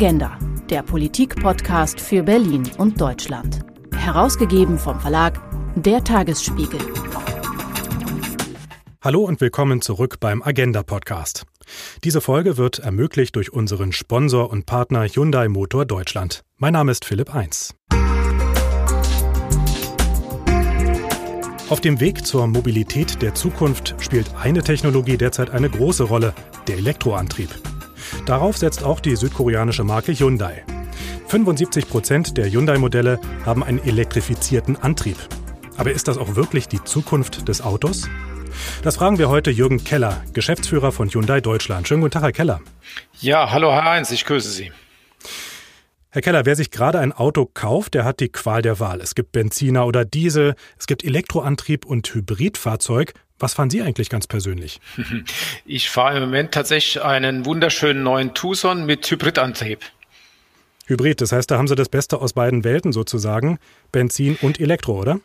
Agenda, 0.00 0.38
der 0.70 0.84
Politik-Podcast 0.84 2.00
für 2.00 2.22
Berlin 2.22 2.70
und 2.78 3.00
Deutschland. 3.00 3.66
Herausgegeben 3.96 4.78
vom 4.78 5.00
Verlag 5.00 5.40
Der 5.74 6.04
Tagesspiegel. 6.04 6.78
Hallo 9.02 9.24
und 9.24 9.40
willkommen 9.40 9.82
zurück 9.82 10.20
beim 10.20 10.40
Agenda 10.40 10.84
Podcast. 10.84 11.46
Diese 12.04 12.20
Folge 12.20 12.56
wird 12.56 12.78
ermöglicht 12.78 13.34
durch 13.34 13.52
unseren 13.52 13.90
Sponsor 13.90 14.50
und 14.50 14.66
Partner 14.66 15.04
Hyundai 15.04 15.48
Motor 15.48 15.84
Deutschland. 15.84 16.44
Mein 16.58 16.74
Name 16.74 16.92
ist 16.92 17.04
Philipp 17.04 17.34
Eins. 17.34 17.74
Auf 21.70 21.80
dem 21.80 21.98
Weg 21.98 22.24
zur 22.24 22.46
Mobilität 22.46 23.20
der 23.20 23.34
Zukunft 23.34 23.96
spielt 23.98 24.32
eine 24.36 24.62
Technologie 24.62 25.16
derzeit 25.16 25.50
eine 25.50 25.68
große 25.68 26.04
Rolle, 26.04 26.34
der 26.68 26.76
Elektroantrieb. 26.76 27.50
Darauf 28.26 28.56
setzt 28.56 28.84
auch 28.84 29.00
die 29.00 29.16
südkoreanische 29.16 29.84
Marke 29.84 30.12
Hyundai. 30.12 30.64
75 31.28 31.88
Prozent 31.88 32.36
der 32.36 32.50
Hyundai-Modelle 32.50 33.20
haben 33.44 33.62
einen 33.62 33.78
elektrifizierten 33.78 34.76
Antrieb. 34.76 35.16
Aber 35.76 35.92
ist 35.92 36.08
das 36.08 36.18
auch 36.18 36.34
wirklich 36.36 36.68
die 36.68 36.82
Zukunft 36.82 37.48
des 37.48 37.60
Autos? 37.60 38.08
Das 38.82 38.96
fragen 38.96 39.18
wir 39.18 39.28
heute 39.28 39.50
Jürgen 39.50 39.84
Keller, 39.84 40.22
Geschäftsführer 40.32 40.90
von 40.90 41.08
Hyundai 41.08 41.40
Deutschland. 41.40 41.86
Schönen 41.86 42.00
guten 42.00 42.12
Tag, 42.12 42.22
Herr 42.22 42.32
Keller. 42.32 42.60
Ja, 43.20 43.50
hallo 43.50 43.72
Herr 43.72 43.84
Heinz, 43.84 44.10
ich 44.10 44.24
grüße 44.24 44.50
Sie. 44.50 44.72
Herr 46.18 46.22
Keller, 46.22 46.46
wer 46.46 46.56
sich 46.56 46.72
gerade 46.72 46.98
ein 46.98 47.12
Auto 47.12 47.46
kauft, 47.46 47.94
der 47.94 48.04
hat 48.04 48.18
die 48.18 48.28
Qual 48.28 48.60
der 48.60 48.80
Wahl. 48.80 49.00
Es 49.00 49.14
gibt 49.14 49.30
Benziner 49.30 49.86
oder 49.86 50.04
Diesel, 50.04 50.56
es 50.76 50.88
gibt 50.88 51.04
Elektroantrieb 51.04 51.84
und 51.84 52.12
Hybridfahrzeug. 52.12 53.14
Was 53.38 53.54
fahren 53.54 53.70
Sie 53.70 53.82
eigentlich 53.82 54.10
ganz 54.10 54.26
persönlich? 54.26 54.80
Ich 55.64 55.88
fahre 55.88 56.16
im 56.16 56.24
Moment 56.24 56.50
tatsächlich 56.50 57.04
einen 57.04 57.46
wunderschönen 57.46 58.02
neuen 58.02 58.34
Tucson 58.34 58.84
mit 58.84 59.08
Hybridantrieb. 59.08 59.78
Hybrid, 60.86 61.20
das 61.20 61.30
heißt, 61.30 61.52
da 61.52 61.56
haben 61.56 61.68
Sie 61.68 61.76
das 61.76 61.88
Beste 61.88 62.20
aus 62.20 62.32
beiden 62.32 62.64
Welten 62.64 62.92
sozusagen, 62.92 63.60
Benzin 63.92 64.36
und 64.42 64.58
Elektro, 64.58 64.98
oder? 64.98 65.20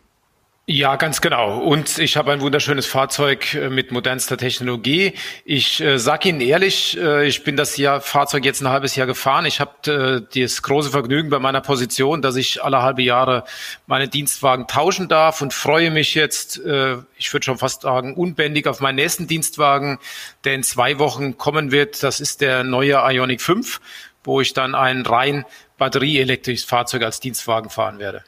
Ja, 0.65 0.95
ganz 0.95 1.19
genau. 1.19 1.59
Und 1.59 1.97
ich 1.99 2.15
habe 2.15 2.31
ein 2.31 2.39
wunderschönes 2.39 2.85
Fahrzeug 2.85 3.53
äh, 3.53 3.69
mit 3.69 3.91
modernster 3.91 4.37
Technologie. 4.37 5.11
Ich 5.43 5.81
äh, 5.81 5.99
sage 5.99 6.29
Ihnen 6.29 6.39
ehrlich, 6.39 6.97
äh, 6.97 7.27
ich 7.27 7.43
bin 7.43 7.57
das 7.57 7.75
Jahr, 7.75 7.99
Fahrzeug 7.99 8.45
jetzt 8.45 8.61
ein 8.61 8.69
halbes 8.69 8.95
Jahr 8.95 9.05
gefahren. 9.05 9.45
Ich 9.45 9.59
habe 9.59 10.25
äh, 10.33 10.39
das 10.41 10.61
große 10.61 10.91
Vergnügen 10.91 11.29
bei 11.29 11.39
meiner 11.39 11.59
Position, 11.59 12.21
dass 12.21 12.37
ich 12.37 12.63
alle 12.63 12.81
halbe 12.81 13.01
Jahre 13.01 13.43
meine 13.87 14.07
Dienstwagen 14.07 14.65
tauschen 14.67 15.09
darf 15.09 15.41
und 15.41 15.53
freue 15.53 15.91
mich 15.91 16.15
jetzt, 16.15 16.59
äh, 16.63 16.95
ich 17.17 17.33
würde 17.33 17.43
schon 17.43 17.57
fast 17.57 17.81
sagen, 17.81 18.13
unbändig 18.15 18.65
auf 18.65 18.79
meinen 18.79 18.95
nächsten 18.95 19.27
Dienstwagen, 19.27 19.99
der 20.45 20.53
in 20.53 20.63
zwei 20.63 20.97
Wochen 20.97 21.37
kommen 21.37 21.73
wird. 21.73 22.01
Das 22.03 22.21
ist 22.21 22.39
der 22.39 22.63
neue 22.63 23.01
Ionic 23.03 23.41
5, 23.41 23.81
wo 24.23 24.39
ich 24.39 24.53
dann 24.53 24.75
ein 24.75 25.01
rein 25.01 25.43
batterieelektrisches 25.77 26.63
Fahrzeug 26.63 27.03
als 27.03 27.19
Dienstwagen 27.19 27.69
fahren 27.69 27.99
werde. 27.99 28.23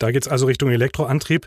Da 0.00 0.10
geht 0.10 0.22
es 0.22 0.28
also 0.28 0.46
Richtung 0.46 0.70
Elektroantrieb. 0.70 1.46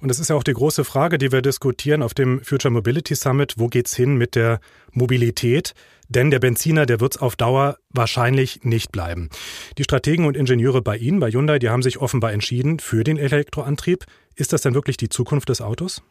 Und 0.00 0.08
das 0.08 0.20
ist 0.20 0.28
ja 0.28 0.36
auch 0.36 0.44
die 0.44 0.52
große 0.52 0.84
Frage, 0.84 1.18
die 1.18 1.32
wir 1.32 1.42
diskutieren 1.42 2.02
auf 2.02 2.14
dem 2.14 2.44
Future 2.44 2.70
Mobility 2.70 3.16
Summit. 3.16 3.54
Wo 3.56 3.66
geht's 3.66 3.96
hin 3.96 4.16
mit 4.16 4.36
der 4.36 4.60
Mobilität? 4.92 5.74
Denn 6.08 6.30
der 6.30 6.38
Benziner, 6.38 6.84
der 6.84 7.00
wird 7.00 7.16
es 7.16 7.22
auf 7.22 7.34
Dauer 7.34 7.78
wahrscheinlich 7.88 8.62
nicht 8.62 8.92
bleiben. 8.92 9.30
Die 9.78 9.84
Strategen 9.84 10.26
und 10.26 10.36
Ingenieure 10.36 10.82
bei 10.82 10.98
Ihnen, 10.98 11.18
bei 11.18 11.30
Hyundai, 11.30 11.58
die 11.58 11.70
haben 11.70 11.82
sich 11.82 11.98
offenbar 11.98 12.32
entschieden 12.32 12.78
für 12.78 13.04
den 13.04 13.16
Elektroantrieb. 13.16 14.04
Ist 14.36 14.52
das 14.52 14.60
denn 14.60 14.74
wirklich 14.74 14.98
die 14.98 15.08
Zukunft 15.08 15.48
des 15.48 15.62
Autos? 15.62 16.02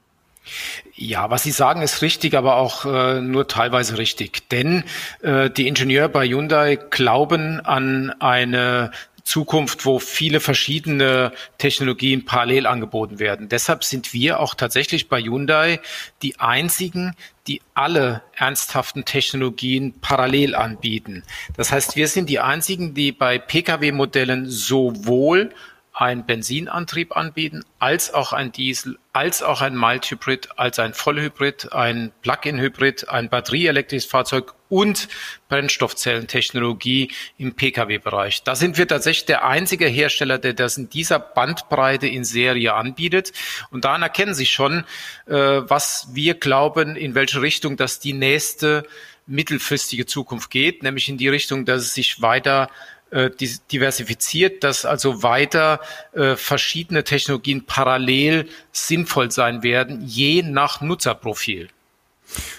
Ja, 0.95 1.29
was 1.29 1.43
Sie 1.43 1.51
sagen, 1.51 1.81
ist 1.81 2.01
richtig, 2.01 2.35
aber 2.35 2.57
auch 2.57 2.85
äh, 2.85 3.21
nur 3.21 3.47
teilweise 3.47 3.97
richtig. 3.97 4.49
Denn 4.49 4.83
äh, 5.21 5.49
die 5.49 5.67
Ingenieure 5.67 6.09
bei 6.09 6.27
Hyundai 6.27 6.75
glauben 6.75 7.61
an 7.61 8.09
eine 8.19 8.91
Zukunft, 9.23 9.85
wo 9.85 9.99
viele 9.99 10.39
verschiedene 10.39 11.31
Technologien 11.57 12.25
parallel 12.25 12.67
angeboten 12.67 13.19
werden. 13.19 13.49
Deshalb 13.49 13.83
sind 13.83 14.13
wir 14.13 14.39
auch 14.39 14.53
tatsächlich 14.53 15.07
bei 15.07 15.21
Hyundai 15.21 15.79
die 16.21 16.39
einzigen, 16.39 17.15
die 17.47 17.61
alle 17.73 18.21
ernsthaften 18.35 19.05
Technologien 19.05 19.99
parallel 20.01 20.55
anbieten. 20.55 21.23
Das 21.55 21.71
heißt, 21.71 21.95
wir 21.95 22.07
sind 22.07 22.29
die 22.29 22.39
einzigen, 22.39 22.93
die 22.93 23.11
bei 23.11 23.37
Pkw-Modellen 23.37 24.49
sowohl 24.49 25.53
ein 25.93 26.25
Benzinantrieb 26.25 27.15
anbieten, 27.15 27.63
als 27.77 28.13
auch 28.13 28.33
ein 28.33 28.51
Diesel, 28.51 28.97
als 29.13 29.43
auch 29.43 29.61
ein 29.61 29.77
Mild-Hybrid, 29.77 30.49
als 30.57 30.79
ein 30.79 30.95
Vollhybrid, 30.95 31.71
ein 31.71 32.11
Plug-in-Hybrid, 32.23 33.09
ein 33.09 33.29
batterieelektrisches 33.29 34.09
Fahrzeug 34.09 34.55
und 34.69 35.07
Brennstoffzellentechnologie 35.49 37.11
im 37.37 37.53
Pkw-Bereich. 37.53 38.41
Da 38.41 38.55
sind 38.55 38.79
wir 38.79 38.87
tatsächlich 38.87 39.25
der 39.25 39.45
einzige 39.45 39.85
Hersteller, 39.85 40.39
der 40.39 40.53
das 40.53 40.77
in 40.77 40.89
dieser 40.89 41.19
Bandbreite 41.19 42.07
in 42.07 42.23
Serie 42.23 42.73
anbietet. 42.73 43.31
Und 43.69 43.85
daran 43.85 44.01
erkennen 44.01 44.33
Sie 44.33 44.47
schon, 44.47 44.85
äh, 45.27 45.35
was 45.35 46.07
wir 46.13 46.33
glauben, 46.33 46.95
in 46.95 47.13
welche 47.13 47.41
Richtung 47.41 47.77
das 47.77 47.99
die 47.99 48.13
nächste 48.13 48.83
mittelfristige 49.27 50.07
Zukunft 50.07 50.49
geht, 50.49 50.81
nämlich 50.81 51.07
in 51.07 51.17
die 51.17 51.29
Richtung, 51.29 51.65
dass 51.65 51.83
es 51.83 51.93
sich 51.93 52.21
weiter 52.21 52.69
äh, 53.13 53.29
diversifiziert, 53.71 54.63
dass 54.63 54.85
also 54.85 55.23
weiter 55.23 55.79
äh, 56.13 56.35
verschiedene 56.35 57.03
Technologien 57.03 57.65
parallel 57.65 58.47
sinnvoll 58.71 59.31
sein 59.31 59.63
werden, 59.63 60.01
je 60.05 60.41
nach 60.41 60.81
Nutzerprofil. 60.81 61.69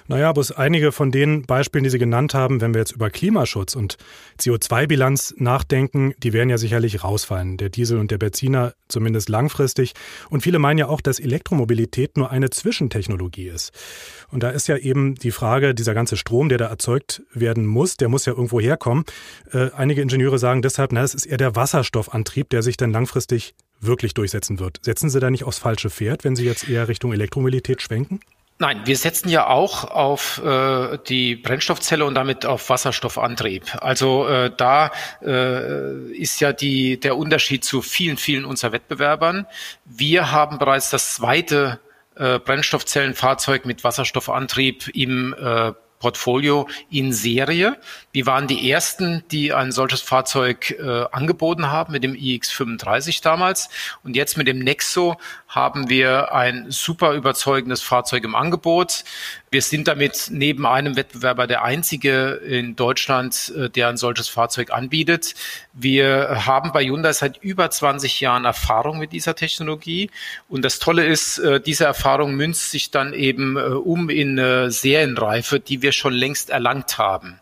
Naja, 0.07 0.33
bloß 0.33 0.53
einige 0.53 0.93
von 0.93 1.11
den 1.11 1.43
Beispielen, 1.43 1.85
die 1.85 1.91
Sie 1.91 1.99
genannt 1.99 2.35
haben, 2.35 2.61
wenn 2.61 2.75
wir 2.75 2.81
jetzt 2.81 2.93
über 2.93 3.11
Klimaschutz 3.11 3.75
und 3.75 3.97
CO2-Bilanz 4.39 5.35
nachdenken, 5.39 6.15
die 6.19 6.33
werden 6.33 6.51
ja 6.51 6.59
sicherlich 6.59 7.03
rausfallen. 7.03 7.57
Der 7.57 7.69
Diesel 7.69 7.99
und 7.99 8.11
der 8.11 8.19
Benziner 8.19 8.75
zumindest 8.89 9.29
langfristig. 9.29 9.95
Und 10.31 10.43
viele 10.43 10.59
meinen 10.59 10.79
ja 10.79 10.89
auch, 10.89 11.01
dass 11.01 11.19
Elektromobilität 11.19 12.17
nur 12.17 12.31
eine 12.31 12.51
Zwischentechnologie 12.51 13.49
ist. 13.49 13.73
Und 14.31 14.43
da 14.43 14.51
ist 14.51 14.69
ja 14.69 14.77
eben 14.77 15.15
die 15.15 15.31
Frage, 15.31 15.75
dieser 15.75 15.95
ganze 15.95 16.17
Strom, 16.17 16.49
der 16.49 16.59
da 16.59 16.67
erzeugt 16.67 17.23
werden 17.33 17.67
muss, 17.67 17.97
der 17.97 18.09
muss 18.09 18.27
ja 18.27 18.33
irgendwo 18.33 18.61
herkommen. 18.61 19.05
Äh, 19.53 19.71
einige 19.77 20.03
Ingenieure 20.03 20.39
sagen 20.39 20.63
deshalb, 20.63 20.93
na, 20.93 21.03
es 21.03 21.15
ist 21.15 21.27
eher 21.27 21.39
der 21.39 21.57
Wasserstoffantrieb, 21.57 22.51
der 22.51 22.63
sich 22.63 22.77
dann 22.77 22.93
langfristig 22.93 23.55
wirklich 23.81 24.15
durchsetzen 24.15 24.59
wird. 24.59 24.79
Setzen 24.83 25.11
Sie 25.11 25.21
da 25.21 25.31
nicht 25.31 25.45
aufs 25.45 25.59
falsche 25.59 25.91
Pferd, 25.91 26.25
wenn 26.25 26.37
Sie 26.37 26.45
jetzt 26.45 26.69
eher 26.69 26.89
Richtung 26.89 27.13
Elektromobilität 27.13 27.83
schwenken? 27.83 28.21
Nein, 28.59 28.83
wir 28.85 28.97
setzen 28.97 29.29
ja 29.29 29.49
auch 29.49 29.91
auf 29.91 30.41
äh, 30.45 30.99
die 31.09 31.35
Brennstoffzelle 31.35 32.05
und 32.05 32.15
damit 32.15 32.47
auf 32.47 32.71
Wasserstoffantrieb. 32.71 33.65
Also 33.83 34.29
äh, 34.29 34.53
da 34.57 34.93
äh, 35.23 36.13
ist 36.13 36.41
ja 36.41 36.53
die, 36.53 37.01
der 37.01 37.17
Unterschied 37.17 37.65
zu 37.65 37.83
vielen, 37.83 38.17
vielen 38.17 38.45
unserer 38.45 38.71
Wettbewerbern. 38.71 39.47
Wir 39.85 40.31
haben 40.31 40.59
bereits 40.59 40.91
das 40.91 41.15
zweite 41.15 41.81
äh, 42.15 42.39
Brennstoffzellenfahrzeug 42.39 43.67
mit 43.67 43.83
Wasserstoffantrieb 43.83 44.87
im 44.95 45.35
äh, 45.37 45.73
Portfolio 46.05 46.69
in 46.91 47.15
Serie. 47.15 47.79
Wir 48.13 48.27
waren 48.27 48.47
die 48.47 48.71
ersten, 48.71 49.25
die 49.31 49.55
ein 49.55 49.73
solches 49.73 50.03
Fahrzeug 50.03 50.73
äh, 50.73 51.07
angeboten 51.13 51.71
haben 51.71 51.95
mit 51.95 52.05
dem 52.05 52.13
iX35 52.13 53.23
damals. 53.23 53.71
Und 54.03 54.15
jetzt 54.15 54.37
mit 54.37 54.47
dem 54.47 54.59
Nexo 54.59 55.17
haben 55.49 55.89
wir 55.89 56.35
ein 56.35 56.67
super 56.69 57.15
überzeugendes 57.15 57.81
Fahrzeug 57.81 58.25
im 58.25 58.35
Angebot. 58.35 59.05
Wir 59.51 59.63
sind 59.63 59.89
damit 59.89 60.29
neben 60.31 60.67
einem 60.67 60.97
Wettbewerber 60.97 61.47
der 61.47 61.63
einzige 61.63 62.33
in 62.47 62.77
Deutschland, 62.77 63.53
äh, 63.57 63.71
der 63.71 63.89
ein 63.89 63.97
solches 63.97 64.29
Fahrzeug 64.29 64.73
anbietet. 64.73 65.35
Wir 65.73 66.45
haben 66.45 66.73
bei 66.73 66.85
Hyundai 66.85 67.15
seit 67.15 67.39
über 67.39 67.71
20 67.71 68.21
Jahren 68.21 68.45
Erfahrung 68.45 68.99
mit 68.99 69.13
dieser 69.13 69.37
Technologie. 69.37 70.11
Und 70.49 70.67
das 70.67 70.81
Tolle 70.81 71.07
ist, 71.07 71.39
äh, 71.39 71.61
diese 71.61 71.85
Erfahrung 71.85 72.35
münzt 72.35 72.73
sich 72.73 72.91
dann 72.91 73.15
eben 73.15 73.57
äh, 73.57 73.61
um 73.61 74.11
in 74.11 74.39
eine 74.39 74.71
Serienreife, 74.71 75.61
die 75.61 75.83
wir 75.83 75.93
schon 75.97 76.13
längst 76.13 76.51
erlangt 76.51 76.99
haben. 76.99 77.41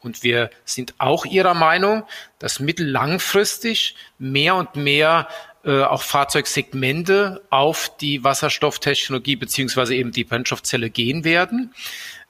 Und 0.00 0.22
wir 0.22 0.50
sind 0.64 0.94
auch 0.98 1.24
Ihrer 1.24 1.54
Meinung, 1.54 2.04
dass 2.38 2.60
mittellangfristig 2.60 3.96
mehr 4.18 4.54
und 4.54 4.76
mehr 4.76 5.28
äh, 5.64 5.82
auch 5.82 6.02
Fahrzeugsegmente 6.02 7.42
auf 7.50 7.96
die 7.98 8.22
Wasserstofftechnologie 8.22 9.36
beziehungsweise 9.36 9.94
eben 9.94 10.12
die 10.12 10.24
Brennstoffzelle 10.24 10.88
gehen 10.88 11.24
werden. 11.24 11.74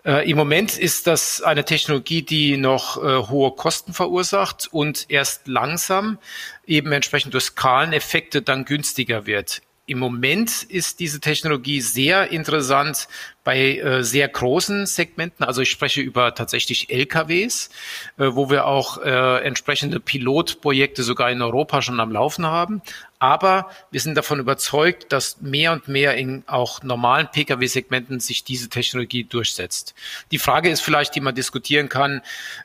Äh, 0.04 0.30
Im 0.30 0.38
Moment 0.38 0.78
ist 0.78 1.06
das 1.06 1.42
eine 1.42 1.64
Technologie, 1.64 2.22
die 2.22 2.56
noch 2.56 2.96
äh, 2.96 3.28
hohe 3.28 3.52
Kosten 3.52 3.92
verursacht 3.92 4.68
und 4.72 5.06
erst 5.10 5.46
langsam 5.46 6.18
eben 6.66 6.90
entsprechend 6.92 7.34
durch 7.34 7.44
Skaleneffekte 7.44 8.40
dann 8.40 8.64
günstiger 8.64 9.26
wird. 9.26 9.60
Im 9.88 10.00
Moment 10.00 10.64
ist 10.64 11.00
diese 11.00 11.18
Technologie 11.18 11.80
sehr 11.80 12.30
interessant 12.30 13.08
bei 13.42 13.78
äh, 13.78 14.04
sehr 14.04 14.28
großen 14.28 14.84
Segmenten. 14.84 15.46
Also 15.46 15.62
ich 15.62 15.70
spreche 15.70 16.02
über 16.02 16.34
tatsächlich 16.34 16.90
LKWs, 16.90 17.70
äh, 18.18 18.26
wo 18.32 18.50
wir 18.50 18.66
auch 18.66 18.98
äh, 18.98 19.42
entsprechende 19.42 19.98
Pilotprojekte 19.98 21.02
sogar 21.02 21.30
in 21.30 21.40
Europa 21.40 21.80
schon 21.80 22.00
am 22.00 22.12
Laufen 22.12 22.44
haben. 22.44 22.82
Aber 23.18 23.70
wir 23.90 24.00
sind 24.00 24.14
davon 24.14 24.40
überzeugt, 24.40 25.10
dass 25.10 25.40
mehr 25.40 25.72
und 25.72 25.88
mehr 25.88 26.18
in 26.18 26.44
auch 26.46 26.82
normalen 26.82 27.28
Pkw-Segmenten 27.32 28.20
sich 28.20 28.44
diese 28.44 28.68
Technologie 28.68 29.24
durchsetzt. 29.24 29.94
Die 30.32 30.38
Frage 30.38 30.68
ist 30.68 30.82
vielleicht, 30.82 31.14
die 31.14 31.22
man 31.22 31.34
diskutieren 31.34 31.88
kann, 31.88 32.20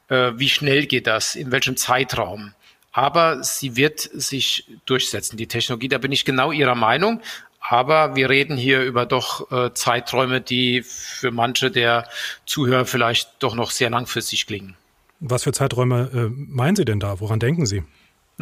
äh, 0.10 0.34
wie 0.36 0.50
schnell 0.50 0.88
geht 0.88 1.08
das, 1.08 1.38
in 1.38 1.54
welchem 1.54 1.78
Zeitraum? 1.78 2.54
Aber 2.94 3.44
sie 3.44 3.76
wird 3.76 4.00
sich 4.00 4.68
durchsetzen, 4.86 5.36
die 5.36 5.48
Technologie. 5.48 5.90
Da 5.90 5.98
bin 5.98 6.12
ich 6.12 6.24
genau 6.24 6.52
Ihrer 6.52 6.76
Meinung. 6.76 7.22
Aber 7.60 8.16
wir 8.16 8.30
reden 8.30 8.58
hier 8.58 8.84
über 8.84 9.06
doch 9.06 9.52
äh, 9.52 9.74
Zeiträume, 9.74 10.42
die 10.42 10.84
für 10.84 11.32
manche 11.32 11.72
der 11.72 12.08
Zuhörer 12.46 12.86
vielleicht 12.86 13.32
doch 13.40 13.56
noch 13.56 13.72
sehr 13.72 13.90
langfristig 13.90 14.48
klingen. 14.48 14.76
Was 15.22 15.44
für 15.44 15.54
Zeiträume 15.54 16.10
äh, 16.14 16.30
meinen 16.30 16.76
Sie 16.76 16.84
denn 16.84 17.00
da? 17.00 17.22
Woran 17.22 17.40
denken 17.40 17.66
Sie? 17.66 17.84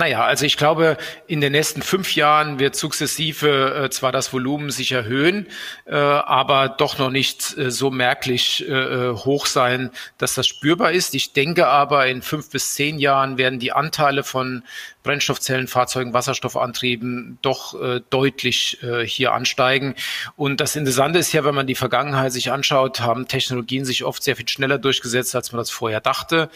Naja, 0.01 0.25
also 0.25 0.48
ich 0.48 0.57
glaube, 0.57 0.98
in 1.27 1.42
den 1.42 1.51
nächsten 1.51 1.83
fünf 1.83 2.15
Jahren 2.15 2.57
wird 2.57 2.75
sukzessive 2.75 3.83
äh, 3.83 3.89
zwar 3.92 4.12
das 4.12 4.33
Volumen 4.33 4.71
sich 4.71 4.94
erhöhen, 4.94 5.45
äh, 5.86 5.94
aber 5.94 6.69
doch 6.69 6.98
noch 6.98 7.12
nicht 7.12 7.56
äh, 7.56 7.69
so 7.69 7.92
merklich 7.92 8.68
äh, 8.68 8.71
äh, 8.71 9.13
hoch 9.13 9.45
sein, 9.45 9.92
dass 10.18 10.33
das 10.33 10.48
spürbar 10.48 10.92
ist. 10.92 11.13
Ich 11.13 11.33
denke 11.33 11.68
aber, 11.68 12.07
in 12.07 12.24
fünf 12.24 12.50
bis 12.50 12.74
zehn 12.74 12.98
Jahren 12.98 13.38
werden 13.38 13.59
die 13.59 13.74
Anteile 13.74 14.24
von 14.24 14.63
Brennstoffzellenfahrzeugen, 15.03 16.13
Wasserstoffantrieben 16.13 17.38
doch 17.42 17.80
äh, 17.81 18.01
deutlich 18.09 18.81
äh, 18.83 19.06
hier 19.06 19.33
ansteigen. 19.33 19.95
Und 20.36 20.62
das 20.62 20.75
Interessante 20.75 21.19
ist 21.19 21.33
ja, 21.33 21.44
wenn 21.44 21.56
man 21.56 21.68
die 21.68 21.75
Vergangenheit 21.75 22.31
sich 22.31 22.51
anschaut, 22.51 23.01
haben 23.01 23.27
Technologien 23.27 23.86
sich 23.86 24.03
oft 24.03 24.24
sehr 24.24 24.36
viel 24.36 24.48
schneller 24.48 24.77
durchgesetzt, 24.77 25.36
als 25.36 25.51
man 25.51 25.57
das 25.57 25.69
vorher 25.69 26.01
dachte. 26.01 26.50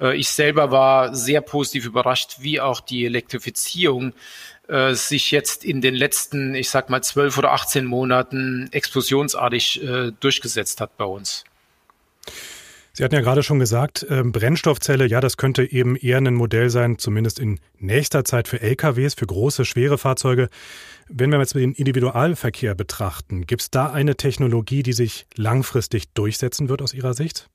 Äh, 0.00 0.16
ich 0.16 0.28
selber 0.30 0.70
war 0.70 1.14
sehr 1.14 1.40
positiv 1.40 1.86
überrascht, 1.86 2.36
wie 2.40 2.60
auch 2.60 2.80
die 2.80 3.04
Elektrifizierung 3.04 4.12
äh, 4.68 4.94
sich 4.94 5.32
jetzt 5.32 5.64
in 5.64 5.80
den 5.80 5.94
letzten, 5.94 6.54
ich 6.54 6.70
sag 6.70 6.90
mal, 6.90 7.02
zwölf 7.02 7.36
oder 7.38 7.52
18 7.52 7.84
Monaten 7.84 8.68
explosionsartig 8.70 9.82
äh, 9.82 10.12
durchgesetzt 10.20 10.80
hat 10.80 10.96
bei 10.96 11.04
uns. 11.04 11.44
Sie 12.92 13.04
hatten 13.04 13.14
ja 13.14 13.20
gerade 13.20 13.42
schon 13.42 13.58
gesagt, 13.58 14.04
ähm, 14.10 14.32
Brennstoffzelle, 14.32 15.06
ja, 15.06 15.20
das 15.20 15.36
könnte 15.36 15.70
eben 15.70 15.96
eher 15.96 16.18
ein 16.18 16.34
Modell 16.34 16.70
sein, 16.70 16.98
zumindest 16.98 17.38
in 17.38 17.60
nächster 17.78 18.24
Zeit 18.24 18.48
für 18.48 18.60
LKWs, 18.60 19.14
für 19.14 19.26
große, 19.26 19.64
schwere 19.64 19.96
Fahrzeuge. 19.96 20.48
Wenn 21.08 21.30
wir 21.30 21.38
jetzt 21.38 21.54
den 21.54 21.72
Individualverkehr 21.72 22.74
betrachten, 22.74 23.46
gibt 23.46 23.62
es 23.62 23.70
da 23.70 23.90
eine 23.90 24.16
Technologie, 24.16 24.82
die 24.82 24.92
sich 24.92 25.26
langfristig 25.36 26.12
durchsetzen 26.14 26.68
wird 26.68 26.82
aus 26.82 26.94
Ihrer 26.94 27.14
Sicht? 27.14 27.48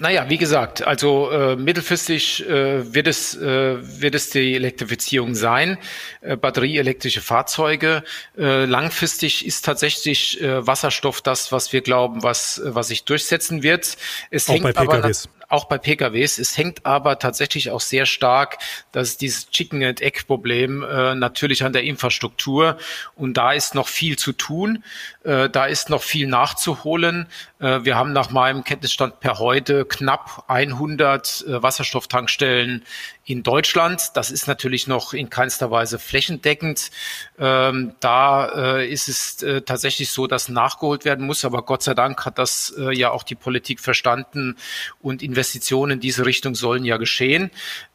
Naja, 0.00 0.28
wie 0.28 0.38
gesagt, 0.38 0.84
also 0.84 1.30
äh, 1.30 1.54
mittelfristig 1.54 2.44
äh, 2.48 2.92
wird, 2.92 3.06
es, 3.06 3.36
äh, 3.36 3.76
wird 4.00 4.16
es 4.16 4.28
die 4.30 4.56
Elektrifizierung 4.56 5.36
sein, 5.36 5.78
äh, 6.20 6.36
batterieelektrische 6.36 7.20
Fahrzeuge. 7.20 8.02
Äh, 8.36 8.64
langfristig 8.64 9.46
ist 9.46 9.64
tatsächlich 9.64 10.40
äh, 10.42 10.66
Wasserstoff 10.66 11.22
das, 11.22 11.52
was 11.52 11.72
wir 11.72 11.80
glauben, 11.80 12.24
was, 12.24 12.60
was 12.64 12.88
sich 12.88 13.04
durchsetzen 13.04 13.62
wird. 13.62 13.96
Es 14.30 14.48
Auch 14.48 14.54
hängt 14.54 14.64
bei 14.64 14.72
PKWs. 14.72 15.28
Aber, 15.38 15.43
auch 15.54 15.66
bei 15.66 15.78
PKWs. 15.78 16.38
Es 16.38 16.58
hängt 16.58 16.84
aber 16.84 17.18
tatsächlich 17.20 17.70
auch 17.70 17.80
sehr 17.80 18.06
stark, 18.06 18.58
dass 18.90 19.16
dieses 19.16 19.50
Chicken 19.50 19.84
and 19.84 20.02
Egg 20.02 20.24
Problem 20.26 20.82
äh, 20.82 21.14
natürlich 21.14 21.64
an 21.64 21.72
der 21.72 21.84
Infrastruktur 21.84 22.76
und 23.14 23.36
da 23.36 23.52
ist 23.52 23.76
noch 23.76 23.86
viel 23.86 24.18
zu 24.18 24.32
tun, 24.32 24.82
äh, 25.22 25.48
da 25.48 25.66
ist 25.66 25.90
noch 25.90 26.02
viel 26.02 26.26
nachzuholen. 26.26 27.28
Äh, 27.60 27.84
wir 27.84 27.94
haben 27.94 28.12
nach 28.12 28.30
meinem 28.30 28.64
Kenntnisstand 28.64 29.20
per 29.20 29.38
heute 29.38 29.84
knapp 29.84 30.44
100 30.48 31.44
äh, 31.46 31.62
Wasserstofftankstellen 31.62 32.82
in 33.24 33.42
Deutschland. 33.42 34.10
Das 34.14 34.30
ist 34.30 34.46
natürlich 34.46 34.86
noch 34.86 35.14
in 35.14 35.30
keinster 35.30 35.70
Weise 35.70 35.98
flächendeckend. 35.98 36.90
Ähm, 37.38 37.94
da 38.00 38.76
äh, 38.78 38.88
ist 38.90 39.08
es 39.08 39.42
äh, 39.42 39.62
tatsächlich 39.62 40.10
so, 40.10 40.26
dass 40.26 40.48
nachgeholt 40.48 41.04
werden 41.04 41.26
muss. 41.26 41.44
Aber 41.44 41.62
Gott 41.62 41.82
sei 41.82 41.94
Dank 41.94 42.26
hat 42.26 42.38
das 42.38 42.74
äh, 42.78 42.94
ja 42.96 43.10
auch 43.10 43.22
die 43.22 43.34
Politik 43.34 43.80
verstanden 43.80 44.56
und 45.00 45.22
Investitionen 45.22 45.92
in 45.92 46.00
diese 46.00 46.26
Richtung 46.26 46.54
sollen 46.54 46.84
ja 46.84 46.98
geschehen. 46.98 47.50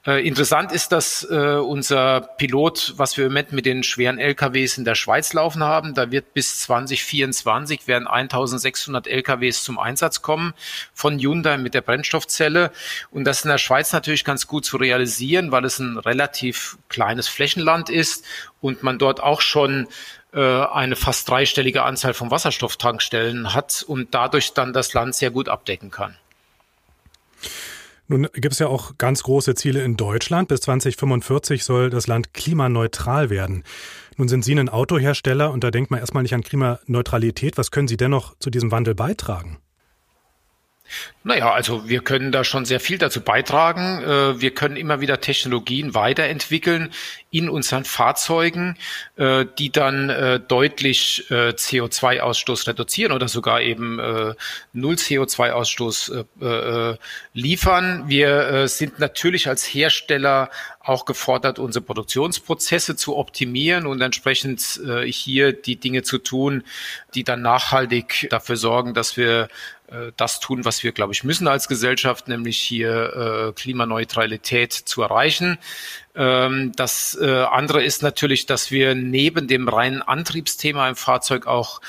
Äh, 0.07 0.25
interessant 0.25 0.71
ist, 0.71 0.93
dass 0.93 1.27
äh, 1.29 1.35
unser 1.35 2.21
Pilot, 2.21 2.93
was 2.95 3.17
wir 3.17 3.25
im 3.25 3.33
Moment 3.33 3.51
mit 3.51 3.65
den 3.65 3.83
schweren 3.83 4.17
LKWs 4.17 4.77
in 4.77 4.85
der 4.85 4.95
Schweiz 4.95 5.33
laufen 5.33 5.61
haben, 5.61 5.93
da 5.93 6.09
wird 6.09 6.33
bis 6.33 6.61
2024 6.61 7.85
werden 7.85 8.07
1600 8.07 9.07
LKWs 9.07 9.63
zum 9.63 9.77
Einsatz 9.77 10.21
kommen 10.21 10.53
von 10.93 11.19
Hyundai 11.19 11.57
mit 11.57 11.73
der 11.73 11.81
Brennstoffzelle. 11.81 12.71
Und 13.11 13.25
das 13.25 13.43
in 13.43 13.49
der 13.49 13.57
Schweiz 13.57 13.91
natürlich 13.91 14.23
ganz 14.23 14.47
gut 14.47 14.63
zu 14.63 14.77
realisieren, 14.77 15.51
weil 15.51 15.65
es 15.65 15.79
ein 15.79 15.97
relativ 15.97 16.77
kleines 16.87 17.27
Flächenland 17.27 17.89
ist 17.89 18.23
und 18.61 18.83
man 18.83 18.99
dort 18.99 19.21
auch 19.21 19.41
schon 19.41 19.87
äh, 20.31 20.39
eine 20.39 20.95
fast 20.95 21.27
dreistellige 21.27 21.83
Anzahl 21.83 22.13
von 22.13 22.31
Wasserstofftankstellen 22.31 23.53
hat 23.53 23.83
und 23.85 24.13
dadurch 24.13 24.53
dann 24.53 24.71
das 24.71 24.93
Land 24.93 25.15
sehr 25.15 25.31
gut 25.31 25.49
abdecken 25.49 25.91
kann. 25.91 26.15
Nun 28.09 28.27
gibt 28.33 28.53
es 28.53 28.59
ja 28.59 28.67
auch 28.67 28.97
ganz 28.97 29.21
große 29.21 29.53
Ziele 29.53 29.83
in 29.83 29.95
Deutschland. 29.95 30.47
Bis 30.47 30.61
2045 30.61 31.63
soll 31.63 31.91
das 31.91 32.07
Land 32.07 32.33
klimaneutral 32.33 33.29
werden. 33.29 33.63
Nun 34.17 34.27
sind 34.27 34.43
Sie 34.43 34.53
ein 34.53 34.67
Autohersteller 34.67 35.51
und 35.51 35.63
da 35.63 35.69
denkt 35.69 35.91
man 35.91 35.99
erstmal 35.99 36.23
nicht 36.23 36.33
an 36.33 36.41
Klimaneutralität. 36.41 37.55
Was 37.59 37.69
können 37.69 37.87
Sie 37.87 37.97
dennoch 37.97 38.35
zu 38.39 38.49
diesem 38.49 38.71
Wandel 38.71 38.95
beitragen? 38.95 39.59
Naja, 41.21 41.51
also 41.51 41.89
wir 41.89 41.99
können 41.99 42.31
da 42.31 42.45
schon 42.45 42.65
sehr 42.65 42.79
viel 42.79 42.97
dazu 42.97 43.21
beitragen. 43.21 44.01
Äh, 44.01 44.41
wir 44.41 44.51
können 44.51 44.77
immer 44.77 45.01
wieder 45.01 45.19
Technologien 45.19 45.93
weiterentwickeln 45.93 46.91
in 47.29 47.49
unseren 47.49 47.83
Fahrzeugen, 47.83 48.77
äh, 49.17 49.45
die 49.59 49.69
dann 49.69 50.09
äh, 50.09 50.39
deutlich 50.39 51.25
CO2-Ausstoß 51.29 52.67
reduzieren 52.67 53.11
oder 53.11 53.27
sogar 53.27 53.61
eben 53.61 53.97
null 54.73 54.95
CO2-Ausstoß 54.95 56.25
liefern. 57.33 58.03
Wir 58.07 58.67
sind 58.67 58.99
natürlich 58.99 59.47
als 59.47 59.65
Hersteller 59.65 60.49
auch 60.79 61.05
gefordert, 61.05 61.59
unsere 61.59 61.83
Produktionsprozesse 61.85 62.95
zu 62.95 63.17
optimieren 63.17 63.85
und 63.85 64.01
entsprechend 64.01 64.81
hier 65.05 65.53
die 65.53 65.75
Dinge 65.75 66.03
zu 66.03 66.17
tun, 66.17 66.63
die 67.13 67.23
dann 67.23 67.41
nachhaltig 67.41 68.27
dafür 68.29 68.55
sorgen, 68.55 68.93
dass 68.93 69.17
wir 69.17 69.49
das 70.17 70.39
tun, 70.39 70.65
was 70.65 70.83
wir, 70.83 70.91
glaube 70.91 71.13
ich, 71.13 71.23
müssen 71.23 71.47
als 71.47 71.67
Gesellschaft, 71.67 72.27
nämlich 72.27 72.59
hier 72.59 73.49
äh, 73.49 73.53
Klimaneutralität 73.53 74.73
zu 74.73 75.01
erreichen. 75.01 75.57
Ähm, 76.15 76.73
das 76.75 77.17
äh, 77.21 77.43
andere 77.43 77.83
ist 77.83 78.03
natürlich, 78.03 78.45
dass 78.45 78.71
wir 78.71 78.93
neben 78.93 79.47
dem 79.47 79.69
reinen 79.69 80.01
Antriebsthema 80.01 80.89
im 80.89 80.95
Fahrzeug 80.95 81.47
auch 81.47 81.81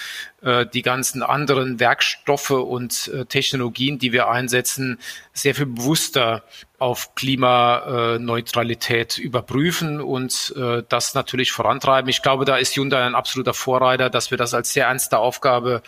äh, 0.43 0.67
die 0.67 0.82
ganzen 0.82 1.23
anderen 1.23 1.81
Werkstoffe 1.81 2.50
und 2.50 3.09
äh, 3.09 3.25
Technologien, 3.26 3.99
die 3.99 4.12
wir 4.12 4.28
einsetzen, 4.28 4.99
sehr 5.33 5.54
viel 5.54 5.66
bewusster 5.66 6.45
auf 6.78 7.14
Klimaneutralität 7.14 9.19
überprüfen 9.19 10.00
und 10.00 10.54
äh, 10.57 10.83
das 10.88 11.14
natürlich 11.14 11.52
vorantreiben. 11.52 12.09
Ich 12.09 12.23
glaube, 12.23 12.45
da 12.45 12.57
ist 12.57 12.76
Hyundai 12.76 13.04
ein 13.04 13.14
absoluter 13.14 13.52
Vorreiter, 13.52 14.11
dass 14.11 14.30
wir 14.30 14.38
das 14.38 14.54
als 14.54 14.73
sehr 14.73 14.87
ernste 14.87 15.19
Aufgabe 15.19 15.83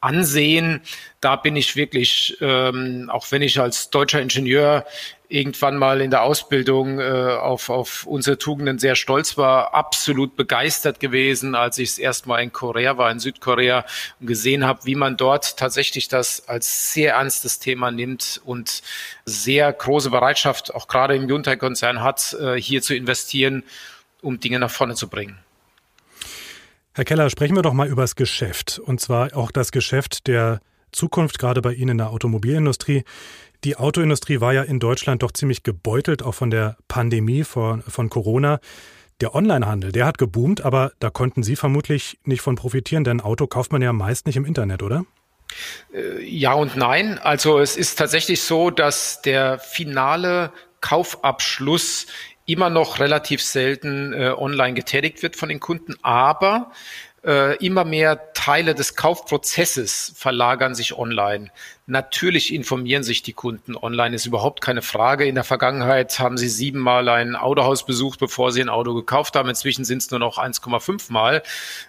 ansehen. 0.00 0.80
Da 1.20 1.36
bin 1.36 1.56
ich 1.56 1.76
wirklich, 1.76 2.36
ähm, 2.40 3.10
auch 3.12 3.30
wenn 3.30 3.42
ich 3.42 3.60
als 3.60 3.90
deutscher 3.90 4.20
Ingenieur 4.20 4.84
irgendwann 5.28 5.76
mal 5.76 6.00
in 6.00 6.10
der 6.10 6.22
Ausbildung 6.22 7.00
äh, 7.00 7.02
auf, 7.02 7.68
auf 7.68 8.06
unsere 8.06 8.38
Tugenden 8.38 8.78
sehr 8.78 8.94
stolz 8.94 9.36
war, 9.36 9.74
absolut 9.74 10.36
begeistert 10.36 11.00
gewesen, 11.00 11.54
als 11.54 11.78
ich 11.78 11.90
es 11.90 11.98
erstmal 11.98 12.42
in 12.42 12.52
Korea 12.52 12.96
war, 12.96 13.10
in 13.10 13.20
Südkorea 13.20 13.84
und 14.20 14.26
gesehen 14.26 14.64
habe, 14.64 14.80
wie 14.84 14.94
man 14.94 15.16
dort 15.16 15.56
tatsächlich 15.58 16.08
das 16.08 16.48
als 16.48 16.94
sehr 16.94 17.14
ernstes 17.14 17.58
Thema 17.58 17.90
nimmt 17.90 18.40
und 18.44 18.82
sehr 19.26 19.70
große 19.70 20.10
Bereitschaft 20.10 20.74
auch 20.74 20.88
gerade 20.88 21.14
im 21.14 21.28
Hyundai-Konzern 21.28 22.02
hat, 22.02 22.34
äh, 22.40 22.54
hier 22.54 22.80
zu 22.80 22.94
investieren, 22.94 23.64
um 24.22 24.40
Dinge 24.40 24.58
nach 24.58 24.70
vorne 24.70 24.94
zu 24.94 25.08
bringen. 25.08 25.38
Herr 26.94 27.04
Keller, 27.04 27.30
sprechen 27.30 27.56
wir 27.56 27.62
doch 27.62 27.72
mal 27.72 27.88
über 27.88 28.02
das 28.02 28.16
Geschäft. 28.16 28.78
Und 28.78 29.00
zwar 29.00 29.36
auch 29.36 29.50
das 29.50 29.72
Geschäft 29.72 30.26
der 30.26 30.60
Zukunft, 30.92 31.38
gerade 31.38 31.62
bei 31.62 31.72
Ihnen 31.72 31.90
in 31.90 31.98
der 31.98 32.10
Automobilindustrie. 32.10 33.04
Die 33.64 33.76
Autoindustrie 33.76 34.40
war 34.40 34.52
ja 34.52 34.62
in 34.62 34.80
Deutschland 34.80 35.22
doch 35.22 35.32
ziemlich 35.32 35.62
gebeutelt, 35.62 36.22
auch 36.22 36.34
von 36.34 36.50
der 36.50 36.76
Pandemie 36.88 37.44
von, 37.44 37.82
von 37.82 38.08
Corona. 38.08 38.60
Der 39.20 39.34
Onlinehandel, 39.34 39.90
der 39.90 40.06
hat 40.06 40.16
geboomt, 40.16 40.60
aber 40.60 40.92
da 41.00 41.10
konnten 41.10 41.42
Sie 41.42 41.56
vermutlich 41.56 42.18
nicht 42.24 42.40
von 42.40 42.54
profitieren, 42.54 43.02
denn 43.02 43.20
Auto 43.20 43.48
kauft 43.48 43.72
man 43.72 43.82
ja 43.82 43.92
meist 43.92 44.26
nicht 44.26 44.36
im 44.36 44.44
Internet, 44.44 44.82
oder? 44.82 45.04
Äh, 45.92 46.22
ja 46.24 46.52
und 46.52 46.76
nein. 46.76 47.18
Also 47.18 47.58
es 47.58 47.76
ist 47.76 47.98
tatsächlich 47.98 48.42
so, 48.42 48.70
dass 48.70 49.20
der 49.22 49.58
finale 49.58 50.52
Kaufabschluss 50.80 52.06
immer 52.48 52.70
noch 52.70 52.98
relativ 52.98 53.42
selten 53.42 54.14
äh, 54.14 54.30
online 54.30 54.72
getätigt 54.72 55.22
wird 55.22 55.36
von 55.36 55.50
den 55.50 55.60
Kunden, 55.60 55.94
aber 56.02 56.72
äh, 57.22 57.56
immer 57.64 57.84
mehr 57.84 58.32
Teile 58.32 58.74
des 58.74 58.96
Kaufprozesses 58.96 60.14
verlagern 60.16 60.74
sich 60.74 60.96
online. 60.96 61.50
Natürlich 61.90 62.52
informieren 62.52 63.02
sich 63.02 63.22
die 63.22 63.32
Kunden 63.32 63.74
online, 63.74 64.14
ist 64.14 64.26
überhaupt 64.26 64.60
keine 64.60 64.82
Frage. 64.82 65.24
In 65.24 65.36
der 65.36 65.44
Vergangenheit 65.44 66.18
haben 66.18 66.36
sie 66.36 66.50
siebenmal 66.50 67.08
ein 67.08 67.34
Autohaus 67.34 67.86
besucht, 67.86 68.20
bevor 68.20 68.52
sie 68.52 68.60
ein 68.60 68.68
Auto 68.68 68.92
gekauft 68.92 69.36
haben. 69.36 69.48
Inzwischen 69.48 69.86
sind 69.86 70.02
es 70.02 70.10
nur 70.10 70.20
noch 70.20 70.36
1,5 70.36 71.10
Mal, 71.10 71.42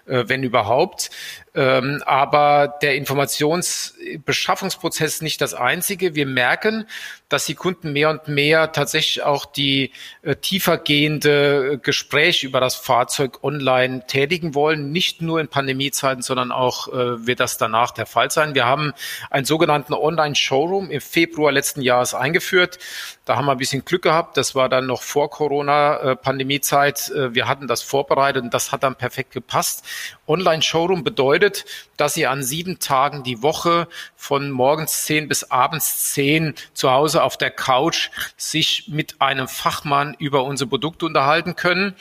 äh, 0.06 0.24
wenn 0.26 0.42
überhaupt. 0.42 1.10
Ähm, 1.52 2.00
aber 2.06 2.78
der 2.80 2.94
Informationsbeschaffungsprozess 2.94 5.14
ist 5.14 5.22
nicht 5.22 5.40
das 5.40 5.52
einzige. 5.52 6.14
Wir 6.14 6.24
merken, 6.24 6.86
dass 7.28 7.46
die 7.46 7.56
Kunden 7.56 7.92
mehr 7.92 8.10
und 8.10 8.28
mehr 8.28 8.70
tatsächlich 8.70 9.24
auch 9.24 9.46
die 9.46 9.90
äh, 10.22 10.36
tiefergehende 10.36 11.80
Gespräche 11.82 12.46
über 12.46 12.60
das 12.60 12.76
Fahrzeug 12.76 13.42
online 13.42 14.06
tätigen 14.06 14.54
wollen. 14.54 14.92
Nicht 14.92 15.22
nur 15.22 15.40
in 15.40 15.48
Pandemiezeiten, 15.48 16.22
sondern 16.22 16.52
auch 16.52 16.86
äh, 16.88 17.26
wird 17.26 17.40
das 17.40 17.58
danach 17.58 17.90
der 17.90 18.06
Fall 18.06 18.30
sein. 18.30 18.54
Wir 18.54 18.66
haben 18.66 18.92
einen 19.28 19.44
sogenannten 19.44 19.89
Online-Showroom 19.98 20.90
im 20.90 21.00
Februar 21.00 21.52
letzten 21.52 21.82
Jahres 21.82 22.14
eingeführt. 22.14 22.78
Da 23.24 23.36
haben 23.36 23.46
wir 23.46 23.52
ein 23.52 23.58
bisschen 23.58 23.84
Glück 23.84 24.02
gehabt. 24.02 24.36
Das 24.36 24.54
war 24.54 24.68
dann 24.68 24.86
noch 24.86 25.02
vor 25.02 25.30
Corona-Pandemiezeit. 25.30 27.10
Äh, 27.10 27.34
wir 27.34 27.48
hatten 27.48 27.66
das 27.66 27.82
vorbereitet 27.82 28.42
und 28.42 28.52
das 28.54 28.72
hat 28.72 28.82
dann 28.82 28.96
perfekt 28.96 29.32
gepasst. 29.32 29.84
Online-Showroom 30.26 31.04
bedeutet, 31.04 31.64
dass 31.96 32.14
Sie 32.14 32.26
an 32.26 32.42
sieben 32.42 32.78
Tagen 32.78 33.22
die 33.22 33.42
Woche 33.42 33.88
von 34.16 34.50
morgens 34.50 35.04
zehn 35.04 35.28
bis 35.28 35.50
abends 35.50 36.12
zehn 36.12 36.54
zu 36.74 36.90
Hause 36.90 37.22
auf 37.22 37.36
der 37.36 37.50
Couch 37.50 38.10
sich 38.36 38.88
mit 38.88 39.20
einem 39.20 39.48
Fachmann 39.48 40.14
über 40.18 40.44
unsere 40.44 40.68
Produkte 40.68 41.06
unterhalten 41.06 41.56
können 41.56 41.94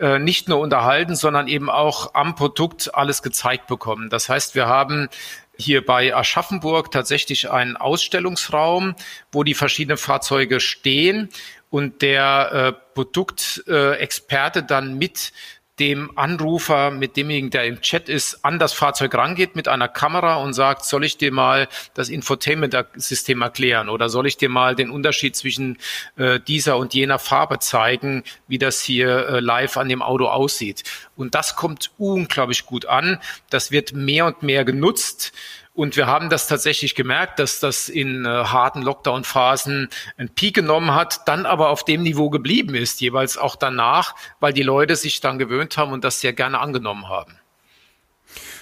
äh, 0.00 0.18
nicht 0.18 0.48
nur 0.48 0.60
unterhalten, 0.60 1.14
sondern 1.14 1.46
eben 1.46 1.68
auch 1.68 2.14
am 2.14 2.34
Produkt 2.34 2.94
alles 2.94 3.22
gezeigt 3.22 3.66
bekommen. 3.66 4.08
Das 4.08 4.30
heißt, 4.30 4.54
wir 4.54 4.66
haben 4.66 5.10
hier 5.60 5.84
bei 5.84 6.14
Aschaffenburg 6.14 6.90
tatsächlich 6.90 7.50
einen 7.50 7.76
Ausstellungsraum, 7.76 8.94
wo 9.32 9.44
die 9.44 9.54
verschiedenen 9.54 9.98
Fahrzeuge 9.98 10.60
stehen 10.60 11.28
und 11.70 12.02
der 12.02 12.50
äh, 12.52 12.94
Produktexperte 12.94 14.58
äh, 14.60 14.66
dann 14.66 14.98
mit 14.98 15.32
dem 15.80 16.16
Anrufer, 16.16 16.90
mit 16.90 17.16
demjenigen, 17.16 17.50
der 17.50 17.64
im 17.64 17.80
Chat 17.80 18.08
ist, 18.08 18.44
an 18.44 18.58
das 18.58 18.72
Fahrzeug 18.74 19.14
rangeht 19.14 19.56
mit 19.56 19.66
einer 19.66 19.88
Kamera 19.88 20.36
und 20.36 20.52
sagt, 20.52 20.84
soll 20.84 21.04
ich 21.04 21.16
dir 21.16 21.32
mal 21.32 21.68
das 21.94 22.10
Infotainment-System 22.10 23.40
erklären 23.40 23.88
oder 23.88 24.10
soll 24.10 24.26
ich 24.26 24.36
dir 24.36 24.50
mal 24.50 24.76
den 24.76 24.90
Unterschied 24.90 25.34
zwischen 25.34 25.78
äh, 26.16 26.38
dieser 26.38 26.76
und 26.76 26.92
jener 26.92 27.18
Farbe 27.18 27.58
zeigen, 27.58 28.22
wie 28.46 28.58
das 28.58 28.82
hier 28.82 29.28
äh, 29.28 29.40
live 29.40 29.78
an 29.78 29.88
dem 29.88 30.02
Auto 30.02 30.26
aussieht. 30.26 30.84
Und 31.16 31.34
das 31.34 31.56
kommt 31.56 31.90
unglaublich 31.98 32.66
gut 32.66 32.86
an. 32.86 33.18
Das 33.48 33.70
wird 33.70 33.92
mehr 33.94 34.26
und 34.26 34.42
mehr 34.42 34.64
genutzt. 34.64 35.32
Und 35.80 35.96
wir 35.96 36.06
haben 36.06 36.28
das 36.28 36.46
tatsächlich 36.46 36.94
gemerkt, 36.94 37.38
dass 37.38 37.58
das 37.58 37.88
in 37.88 38.26
äh, 38.26 38.28
harten 38.28 38.82
Lockdown-Phasen 38.82 39.88
einen 40.18 40.28
Peak 40.28 40.56
genommen 40.56 40.94
hat, 40.94 41.26
dann 41.26 41.46
aber 41.46 41.70
auf 41.70 41.84
dem 41.84 42.02
Niveau 42.02 42.28
geblieben 42.28 42.74
ist, 42.74 43.00
jeweils 43.00 43.38
auch 43.38 43.56
danach, 43.56 44.14
weil 44.40 44.52
die 44.52 44.62
Leute 44.62 44.94
sich 44.94 45.22
dann 45.22 45.38
gewöhnt 45.38 45.78
haben 45.78 45.92
und 45.92 46.04
das 46.04 46.20
sehr 46.20 46.34
gerne 46.34 46.58
angenommen 46.58 47.08
haben. 47.08 47.38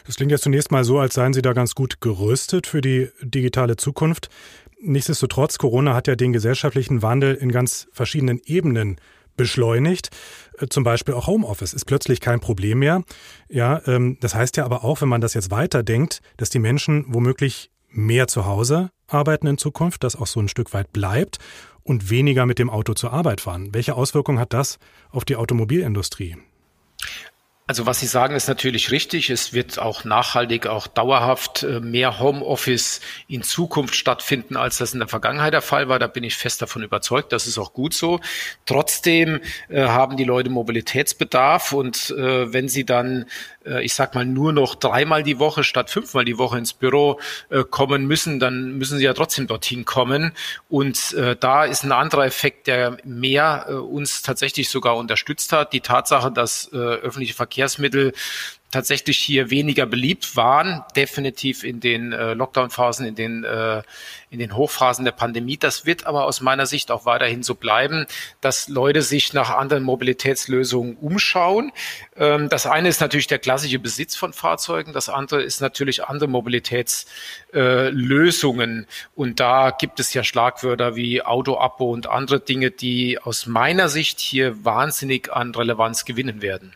Das 0.06 0.14
klingt 0.14 0.30
jetzt 0.30 0.44
zunächst 0.44 0.70
mal 0.70 0.84
so, 0.84 1.00
als 1.00 1.14
seien 1.14 1.32
Sie 1.32 1.42
da 1.42 1.54
ganz 1.54 1.74
gut 1.74 2.00
gerüstet 2.00 2.68
für 2.68 2.82
die 2.82 3.10
digitale 3.20 3.74
Zukunft. 3.74 4.28
Nichtsdestotrotz, 4.80 5.58
Corona 5.58 5.94
hat 5.94 6.06
ja 6.06 6.14
den 6.14 6.32
gesellschaftlichen 6.32 7.02
Wandel 7.02 7.34
in 7.34 7.50
ganz 7.50 7.88
verschiedenen 7.90 8.40
Ebenen 8.44 9.00
beschleunigt. 9.38 10.10
Äh, 10.58 10.66
zum 10.68 10.84
Beispiel 10.84 11.14
auch 11.14 11.26
Homeoffice 11.26 11.72
ist 11.72 11.86
plötzlich 11.86 12.20
kein 12.20 12.40
Problem 12.40 12.80
mehr. 12.80 13.02
Ja, 13.48 13.80
ähm, 13.86 14.18
das 14.20 14.34
heißt 14.34 14.58
ja 14.58 14.66
aber 14.66 14.84
auch, 14.84 15.00
wenn 15.00 15.08
man 15.08 15.22
das 15.22 15.32
jetzt 15.32 15.50
weiterdenkt, 15.50 16.20
dass 16.36 16.50
die 16.50 16.58
Menschen 16.58 17.06
womöglich 17.08 17.70
mehr 17.88 18.28
zu 18.28 18.44
Hause 18.44 18.90
arbeiten 19.06 19.46
in 19.46 19.56
Zukunft, 19.56 20.04
das 20.04 20.14
auch 20.14 20.26
so 20.26 20.40
ein 20.40 20.48
Stück 20.48 20.74
weit 20.74 20.92
bleibt 20.92 21.38
und 21.82 22.10
weniger 22.10 22.44
mit 22.44 22.58
dem 22.58 22.68
Auto 22.68 22.92
zur 22.92 23.14
Arbeit 23.14 23.40
fahren. 23.40 23.72
Welche 23.72 23.94
Auswirkungen 23.94 24.38
hat 24.38 24.52
das 24.52 24.78
auf 25.10 25.24
die 25.24 25.36
Automobilindustrie? 25.36 26.36
Also 27.68 27.84
was 27.84 28.00
Sie 28.00 28.06
sagen, 28.06 28.34
ist 28.34 28.48
natürlich 28.48 28.90
richtig. 28.92 29.28
Es 29.28 29.52
wird 29.52 29.78
auch 29.78 30.04
nachhaltig, 30.04 30.66
auch 30.66 30.86
dauerhaft 30.86 31.64
äh, 31.64 31.80
mehr 31.80 32.18
Homeoffice 32.18 33.02
in 33.28 33.42
Zukunft 33.42 33.94
stattfinden, 33.94 34.56
als 34.56 34.78
das 34.78 34.94
in 34.94 35.00
der 35.00 35.08
Vergangenheit 35.08 35.52
der 35.52 35.60
Fall 35.60 35.86
war. 35.86 35.98
Da 35.98 36.06
bin 36.06 36.24
ich 36.24 36.34
fest 36.34 36.62
davon 36.62 36.82
überzeugt. 36.82 37.30
Das 37.30 37.46
ist 37.46 37.58
auch 37.58 37.74
gut 37.74 37.92
so. 37.92 38.20
Trotzdem 38.64 39.40
äh, 39.68 39.82
haben 39.82 40.16
die 40.16 40.24
Leute 40.24 40.48
Mobilitätsbedarf 40.48 41.72
und 41.74 42.08
äh, 42.16 42.50
wenn 42.54 42.70
sie 42.70 42.86
dann 42.86 43.26
äh, 43.68 43.82
ich 43.82 43.94
sag 43.94 44.14
mal, 44.14 44.24
nur 44.24 44.52
noch 44.52 44.74
dreimal 44.74 45.22
die 45.22 45.38
Woche 45.38 45.64
statt 45.64 45.90
fünfmal 45.90 46.24
die 46.24 46.38
Woche 46.38 46.58
ins 46.58 46.72
Büro 46.72 47.20
äh, 47.50 47.64
kommen 47.64 48.06
müssen, 48.06 48.40
dann 48.40 48.78
müssen 48.78 48.98
sie 48.98 49.04
ja 49.04 49.14
trotzdem 49.14 49.46
dorthin 49.46 49.84
kommen. 49.84 50.32
Und 50.68 51.12
äh, 51.14 51.36
da 51.38 51.64
ist 51.64 51.84
ein 51.84 51.92
anderer 51.92 52.26
Effekt, 52.26 52.66
der 52.66 52.98
mehr 53.04 53.68
uns 53.68 54.22
tatsächlich 54.22 54.68
sogar 54.68 54.96
unterstützt 54.96 55.52
hat. 55.52 55.72
Die 55.72 55.80
Tatsache, 55.80 56.30
dass 56.30 56.72
öffentliche 56.72 57.34
Verkehrsmittel 57.34 58.12
tatsächlich 58.70 59.18
hier 59.18 59.50
weniger 59.50 59.86
beliebt 59.86 60.36
waren, 60.36 60.84
definitiv 60.94 61.64
in 61.64 61.80
den 61.80 62.12
äh, 62.12 62.34
Lockdown-Phasen, 62.34 63.06
in 63.06 63.14
den 63.14 63.44
äh, 63.44 63.82
in 64.30 64.38
den 64.38 64.54
Hochphasen 64.54 65.04
der 65.04 65.12
Pandemie. 65.12 65.56
Das 65.56 65.86
wird 65.86 66.06
aber 66.06 66.26
aus 66.26 66.42
meiner 66.42 66.66
Sicht 66.66 66.90
auch 66.90 67.06
weiterhin 67.06 67.42
so 67.42 67.54
bleiben, 67.54 68.04
dass 68.40 68.68
Leute 68.68 69.00
sich 69.02 69.32
nach 69.32 69.48
anderen 69.50 69.84
Mobilitätslösungen 69.84 70.96
umschauen. 70.96 71.72
Ähm, 72.16 72.50
das 72.50 72.66
eine 72.66 72.88
ist 72.88 73.00
natürlich 73.00 73.26
der 73.26 73.38
klassische 73.38 73.78
Besitz 73.78 74.16
von 74.16 74.32
Fahrzeugen, 74.32 74.92
das 74.92 75.08
andere 75.08 75.42
ist 75.42 75.60
natürlich 75.60 76.04
andere 76.04 76.28
Mobilitätslösungen. 76.28 78.82
Äh, 78.82 78.86
und 79.14 79.38
da 79.40 79.70
gibt 79.70 80.00
es 80.00 80.12
ja 80.12 80.24
Schlagwörter 80.24 80.94
wie 80.96 81.22
Auto-Abo 81.22 81.90
und 81.90 82.06
andere 82.06 82.40
Dinge, 82.40 82.70
die 82.70 83.18
aus 83.18 83.46
meiner 83.46 83.88
Sicht 83.88 84.20
hier 84.20 84.62
wahnsinnig 84.64 85.32
an 85.32 85.54
Relevanz 85.54 86.04
gewinnen 86.04 86.42
werden. 86.42 86.74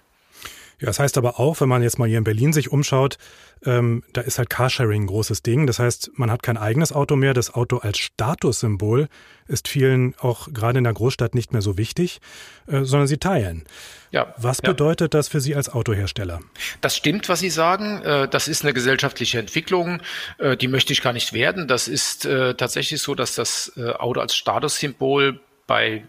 Ja, 0.82 0.86
das 0.86 0.98
heißt 0.98 1.16
aber 1.16 1.38
auch, 1.38 1.60
wenn 1.60 1.68
man 1.68 1.80
jetzt 1.80 2.00
mal 2.00 2.08
hier 2.08 2.18
in 2.18 2.24
Berlin 2.24 2.52
sich 2.52 2.72
umschaut, 2.72 3.16
ähm, 3.64 4.02
da 4.12 4.20
ist 4.20 4.38
halt 4.38 4.50
Carsharing 4.50 5.04
ein 5.04 5.06
großes 5.06 5.44
Ding. 5.44 5.68
Das 5.68 5.78
heißt, 5.78 6.10
man 6.14 6.28
hat 6.28 6.42
kein 6.42 6.56
eigenes 6.56 6.92
Auto 6.92 7.14
mehr. 7.14 7.34
Das 7.34 7.54
Auto 7.54 7.76
als 7.76 7.98
Statussymbol 7.98 9.06
ist 9.46 9.68
vielen 9.68 10.16
auch 10.18 10.52
gerade 10.52 10.78
in 10.78 10.84
der 10.84 10.92
Großstadt 10.92 11.36
nicht 11.36 11.52
mehr 11.52 11.62
so 11.62 11.78
wichtig, 11.78 12.20
äh, 12.66 12.82
sondern 12.82 13.06
sie 13.06 13.18
teilen. 13.18 13.62
Ja, 14.10 14.34
was 14.38 14.58
ja. 14.58 14.70
bedeutet 14.70 15.14
das 15.14 15.28
für 15.28 15.40
Sie 15.40 15.54
als 15.54 15.68
Autohersteller? 15.68 16.40
Das 16.80 16.96
stimmt, 16.96 17.28
was 17.28 17.38
Sie 17.38 17.50
sagen. 17.50 18.02
Äh, 18.02 18.28
das 18.28 18.48
ist 18.48 18.64
eine 18.64 18.74
gesellschaftliche 18.74 19.38
Entwicklung. 19.38 20.02
Äh, 20.38 20.56
die 20.56 20.66
möchte 20.66 20.92
ich 20.92 21.00
gar 21.00 21.12
nicht 21.12 21.32
werden. 21.32 21.68
Das 21.68 21.86
ist 21.86 22.26
äh, 22.26 22.54
tatsächlich 22.54 23.00
so, 23.00 23.14
dass 23.14 23.36
das 23.36 23.72
Auto 23.78 24.20
als 24.20 24.34
Statussymbol 24.34 25.40
bei 25.68 26.02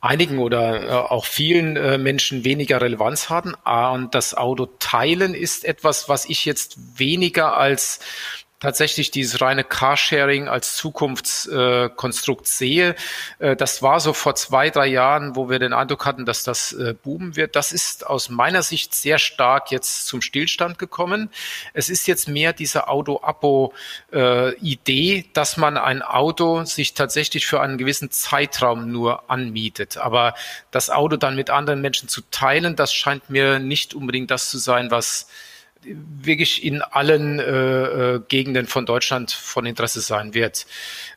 einigen 0.00 0.38
oder 0.38 0.82
äh, 0.82 0.90
auch 0.90 1.24
vielen 1.24 1.76
äh, 1.76 1.98
Menschen 1.98 2.44
weniger 2.44 2.80
Relevanz 2.80 3.28
haben. 3.30 3.54
Und 3.54 4.14
das 4.14 4.34
Auto 4.34 4.66
teilen 4.78 5.34
ist 5.34 5.64
etwas, 5.64 6.08
was 6.08 6.26
ich 6.26 6.44
jetzt 6.44 6.98
weniger 6.98 7.56
als 7.56 8.00
tatsächlich 8.58 9.10
dieses 9.10 9.42
reine 9.42 9.64
Carsharing 9.64 10.48
als 10.48 10.76
Zukunftskonstrukt 10.76 12.46
äh, 12.46 12.50
sehe. 12.50 12.94
Äh, 13.38 13.54
das 13.54 13.82
war 13.82 14.00
so 14.00 14.14
vor 14.14 14.34
zwei, 14.34 14.70
drei 14.70 14.86
Jahren, 14.86 15.36
wo 15.36 15.50
wir 15.50 15.58
den 15.58 15.74
Eindruck 15.74 16.06
hatten, 16.06 16.24
dass 16.24 16.42
das 16.42 16.72
äh, 16.72 16.94
boomen 16.94 17.36
wird. 17.36 17.54
Das 17.54 17.72
ist 17.72 18.06
aus 18.06 18.30
meiner 18.30 18.62
Sicht 18.62 18.94
sehr 18.94 19.18
stark 19.18 19.70
jetzt 19.70 20.06
zum 20.06 20.22
Stillstand 20.22 20.78
gekommen. 20.78 21.28
Es 21.74 21.90
ist 21.90 22.06
jetzt 22.06 22.28
mehr 22.28 22.54
diese 22.54 22.88
Auto-Abo-Idee, 22.88 23.74
dass 25.34 25.58
man 25.58 25.76
ein 25.76 26.00
Auto 26.02 26.64
sich 26.64 26.94
tatsächlich 26.94 27.46
für 27.46 27.60
einen 27.60 27.76
gewissen 27.76 28.10
Zeitraum 28.10 28.90
nur 28.90 29.28
anmietet. 29.30 29.98
Aber 29.98 30.34
das 30.70 30.88
Auto 30.88 31.16
dann 31.16 31.36
mit 31.36 31.50
anderen 31.50 31.82
Menschen 31.82 32.08
zu 32.08 32.22
teilen, 32.30 32.74
das 32.74 32.94
scheint 32.94 33.28
mir 33.28 33.58
nicht 33.58 33.92
unbedingt 33.92 34.30
das 34.30 34.48
zu 34.50 34.56
sein, 34.56 34.90
was 34.90 35.28
wirklich 36.22 36.64
in 36.64 36.82
allen 36.82 37.38
äh, 37.38 38.14
äh, 38.14 38.20
Gegenden 38.28 38.66
von 38.66 38.86
Deutschland 38.86 39.30
von 39.30 39.66
Interesse 39.66 40.00
sein 40.00 40.34
wird. 40.34 40.66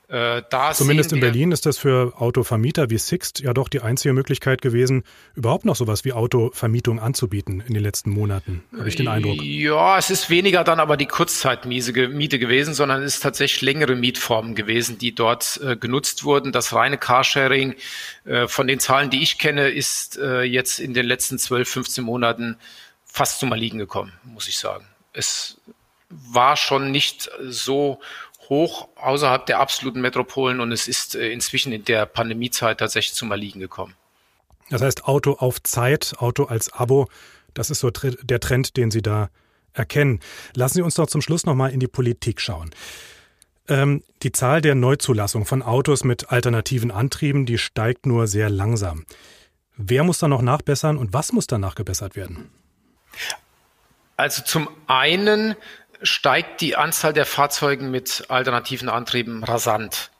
Äh, 0.09 0.41
Zumindest 0.73 1.13
in 1.13 1.19
Berlin 1.19 1.51
ist 1.51 1.67
das 1.67 1.77
für 1.77 2.13
Autovermieter 2.19 2.89
wie 2.89 2.97
Sixt 2.97 3.41
ja 3.41 3.53
doch 3.53 3.69
die 3.69 3.81
einzige 3.81 4.11
Möglichkeit 4.11 4.59
gewesen, 4.59 5.03
überhaupt 5.35 5.65
noch 5.65 5.75
sowas 5.75 6.03
wie 6.03 6.13
Autovermietung 6.13 6.99
anzubieten 6.99 7.61
in 7.67 7.75
den 7.75 7.83
letzten 7.83 8.09
Monaten, 8.09 8.63
habe 8.75 8.89
ich 8.89 8.95
den 8.95 9.07
Eindruck. 9.07 9.39
Ja, 9.43 9.99
es 9.99 10.09
ist 10.09 10.31
weniger 10.31 10.63
dann 10.63 10.79
aber 10.79 10.97
die 10.97 11.05
Kurzzeitmiete 11.05 11.93
gewesen, 11.93 12.73
sondern 12.73 13.03
es 13.03 13.17
ist 13.17 13.19
tatsächlich 13.21 13.61
längere 13.61 13.95
Mietformen 13.95 14.55
gewesen, 14.55 14.97
die 14.97 15.13
dort 15.13 15.61
äh, 15.63 15.75
genutzt 15.75 16.23
wurden. 16.23 16.51
Das 16.51 16.73
reine 16.73 16.97
Carsharing 16.97 17.75
äh, 18.25 18.47
von 18.47 18.65
den 18.65 18.79
Zahlen, 18.79 19.11
die 19.11 19.21
ich 19.21 19.37
kenne, 19.37 19.69
ist 19.69 20.17
äh, 20.17 20.41
jetzt 20.41 20.79
in 20.79 20.95
den 20.95 21.05
letzten 21.05 21.37
12, 21.37 21.69
15 21.69 22.03
Monaten 22.03 22.57
fast 23.11 23.39
zum 23.39 23.51
Erliegen 23.51 23.79
gekommen, 23.79 24.13
muss 24.23 24.47
ich 24.47 24.57
sagen. 24.57 24.85
Es 25.13 25.57
war 26.09 26.55
schon 26.55 26.91
nicht 26.91 27.29
so 27.41 27.99
hoch 28.47 28.89
außerhalb 28.95 29.45
der 29.45 29.59
absoluten 29.59 30.01
Metropolen 30.01 30.59
und 30.59 30.71
es 30.71 30.87
ist 30.87 31.15
äh, 31.15 31.31
inzwischen 31.31 31.71
in 31.71 31.85
der 31.85 32.05
Pandemiezeit 32.05 32.79
tatsächlich 32.79 33.13
zum 33.13 33.31
Erliegen 33.31 33.59
gekommen. 33.59 33.95
Das 34.69 34.81
heißt 34.81 35.05
Auto 35.05 35.33
auf 35.33 35.61
Zeit, 35.63 36.15
Auto 36.17 36.45
als 36.45 36.71
Abo, 36.73 37.07
das 37.53 37.69
ist 37.69 37.79
so 37.79 37.89
der 37.89 38.39
Trend, 38.39 38.77
den 38.77 38.91
Sie 38.91 39.01
da 39.01 39.29
erkennen. 39.73 40.19
Lassen 40.53 40.75
Sie 40.75 40.81
uns 40.81 40.95
doch 40.95 41.07
zum 41.07 41.21
Schluss 41.21 41.45
nochmal 41.45 41.71
in 41.71 41.79
die 41.79 41.87
Politik 41.87 42.41
schauen. 42.41 42.71
Ähm, 43.67 44.03
die 44.23 44.31
Zahl 44.31 44.61
der 44.61 44.75
Neuzulassung 44.75 45.45
von 45.45 45.61
Autos 45.61 46.03
mit 46.03 46.31
alternativen 46.31 46.91
Antrieben, 46.91 47.45
die 47.45 47.57
steigt 47.57 48.05
nur 48.05 48.27
sehr 48.27 48.49
langsam. 48.49 49.05
Wer 49.77 50.03
muss 50.03 50.19
da 50.19 50.27
noch 50.27 50.41
nachbessern 50.41 50.97
und 50.97 51.13
was 51.13 51.31
muss 51.31 51.47
da 51.47 51.57
nachgebessert 51.57 52.15
werden? 52.15 52.49
Also 54.17 54.43
zum 54.43 54.69
einen 54.87 55.55
steigt 56.01 56.61
die 56.61 56.75
Anzahl 56.75 57.13
der 57.13 57.25
Fahrzeuge 57.25 57.83
mit 57.83 58.25
alternativen 58.29 58.89
Antrieben 58.89 59.43
rasant. 59.43 60.11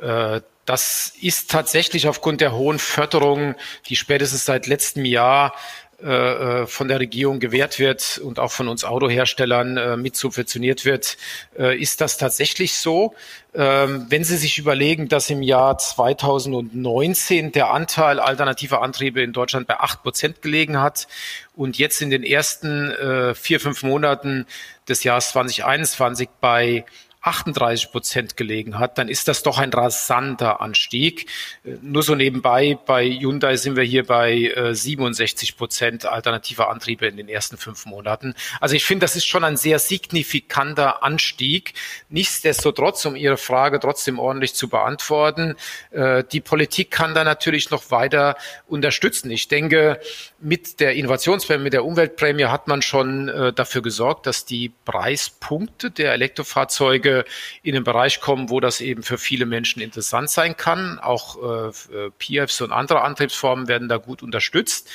Äh, 0.00 0.40
das 0.66 1.12
ist 1.20 1.50
tatsächlich 1.50 2.06
aufgrund 2.06 2.40
der 2.40 2.52
hohen 2.52 2.78
Förderung, 2.78 3.56
die 3.86 3.96
spätestens 3.96 4.44
seit 4.44 4.66
letztem 4.66 5.04
Jahr 5.04 5.54
äh, 6.02 6.62
äh, 6.62 6.66
von 6.66 6.88
der 6.88 6.98
Regierung 6.98 7.40
gewährt 7.40 7.78
wird 7.78 8.18
und 8.24 8.38
auch 8.38 8.52
von 8.52 8.68
uns 8.68 8.84
Autoherstellern 8.84 9.76
äh, 9.76 9.96
mit 9.98 10.16
subventioniert 10.16 10.84
wird, 10.84 11.18
ist 11.54 12.00
das 12.00 12.16
tatsächlich 12.16 12.74
so. 12.74 13.14
Ähm, 13.54 14.06
wenn 14.08 14.24
Sie 14.24 14.36
sich 14.36 14.58
überlegen, 14.58 15.08
dass 15.08 15.28
im 15.28 15.42
Jahr 15.42 15.76
2019 15.76 17.52
der 17.52 17.70
Anteil 17.70 18.18
alternativer 18.18 18.80
Antriebe 18.80 19.20
in 19.20 19.32
Deutschland 19.32 19.66
bei 19.66 19.78
acht 19.78 20.02
Prozent 20.02 20.40
gelegen 20.40 20.80
hat 20.80 21.06
und 21.54 21.76
jetzt 21.76 22.00
in 22.00 22.10
den 22.10 22.22
ersten 22.22 22.94
vier, 23.34 23.60
fünf 23.60 23.82
Monaten 23.82 24.46
des 24.88 25.04
Jahres 25.04 25.30
2021 25.30 26.28
bei 26.40 26.84
38 27.22 27.92
Prozent 27.92 28.36
gelegen 28.36 28.78
hat, 28.78 28.96
dann 28.96 29.08
ist 29.08 29.28
das 29.28 29.42
doch 29.42 29.58
ein 29.58 29.70
rasanter 29.72 30.60
Anstieg. 30.62 31.26
Äh, 31.64 31.76
nur 31.82 32.02
so 32.02 32.14
nebenbei, 32.14 32.78
bei 32.86 33.06
Hyundai 33.06 33.56
sind 33.56 33.76
wir 33.76 33.84
hier 33.84 34.06
bei 34.06 34.52
67 34.72 35.50
äh, 35.50 35.52
Prozent 35.56 36.06
alternativer 36.06 36.70
Antriebe 36.70 37.06
in 37.06 37.16
den 37.16 37.28
ersten 37.28 37.58
fünf 37.58 37.84
Monaten. 37.84 38.34
Also 38.60 38.74
ich 38.74 38.84
finde, 38.84 39.04
das 39.04 39.16
ist 39.16 39.26
schon 39.26 39.44
ein 39.44 39.58
sehr 39.58 39.78
signifikanter 39.78 41.02
Anstieg. 41.02 41.74
Nichtsdestotrotz, 42.08 43.04
um 43.04 43.16
Ihre 43.16 43.36
Frage 43.36 43.80
trotzdem 43.80 44.18
ordentlich 44.18 44.54
zu 44.54 44.68
beantworten, 44.68 45.56
äh, 45.90 46.24
die 46.24 46.40
Politik 46.40 46.90
kann 46.90 47.14
da 47.14 47.24
natürlich 47.24 47.70
noch 47.70 47.90
weiter 47.90 48.36
unterstützen. 48.66 49.30
Ich 49.30 49.48
denke, 49.48 50.00
mit 50.40 50.80
der 50.80 50.94
Innovationsprämie, 50.94 51.64
mit 51.64 51.74
der 51.74 51.84
Umweltprämie 51.84 52.46
hat 52.46 52.66
man 52.66 52.80
schon 52.80 53.26
dafür 53.54 53.82
gesorgt, 53.82 54.26
dass 54.26 54.46
die 54.46 54.72
Preispunkte 54.84 55.90
der 55.90 56.14
Elektrofahrzeuge 56.14 57.09
Fahrzeuge 57.10 57.24
in 57.62 57.74
den 57.74 57.84
Bereich 57.84 58.20
kommen, 58.20 58.50
wo 58.50 58.60
das 58.60 58.80
eben 58.80 59.02
für 59.02 59.18
viele 59.18 59.46
Menschen 59.46 59.82
interessant 59.82 60.30
sein 60.30 60.56
kann. 60.56 60.98
Auch 60.98 61.70
äh, 61.70 62.10
PFs 62.18 62.60
und 62.60 62.72
andere 62.72 63.02
Antriebsformen 63.02 63.68
werden 63.68 63.88
da 63.88 63.96
gut 63.96 64.22
unterstützt. 64.22 64.88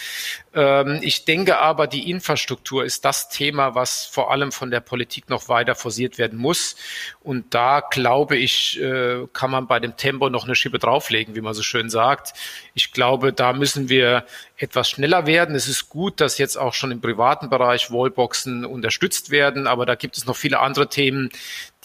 Ähm, 0.53 1.00
ich 1.01 1.25
denke 1.25 1.60
aber, 1.60 1.88
die 1.88 2.10
Infrastruktur 2.10 2.84
ist 2.84 3.05
das 3.05 3.29
Thema, 3.29 3.75
was 3.75 4.05
vor 4.05 4.31
allem 4.31 4.51
von 4.51 4.72
der 4.72 4.79
Politik 4.79 5.29
noch 5.29 5.48
weiter 5.50 5.75
forciert 5.75 6.17
werden 6.17 6.39
muss. 6.39 6.75
Und 7.22 7.53
da 7.53 7.81
glaube 7.81 8.38
ich, 8.38 8.79
äh, 8.81 9.27
kann 9.34 9.51
man 9.51 9.67
bei 9.67 9.79
dem 9.79 9.98
Tempo 9.98 10.29
noch 10.29 10.45
eine 10.45 10.55
Schippe 10.55 10.79
drauflegen, 10.79 11.36
wie 11.36 11.41
man 11.41 11.53
so 11.53 11.63
schön 11.63 11.89
sagt. 11.89 12.34
Ich 12.74 12.91
glaube, 12.91 13.34
da 13.34 13.53
müssen 13.53 13.89
wir 13.89 14.25
etwas 14.57 14.89
schneller 14.89 15.25
werden. 15.25 15.55
Es 15.55 15.67
ist 15.67 15.89
gut, 15.89 16.22
dass 16.22 16.38
jetzt 16.38 16.57
auch 16.57 16.74
schon 16.74 16.91
im 16.91 17.01
privaten 17.01 17.50
Bereich 17.50 17.91
Wallboxen 17.91 18.65
unterstützt 18.65 19.29
werden, 19.29 19.67
aber 19.67 19.86
da 19.86 19.95
gibt 19.95 20.17
es 20.17 20.25
noch 20.25 20.36
viele 20.36 20.60
andere 20.60 20.88
Themen, 20.88 21.29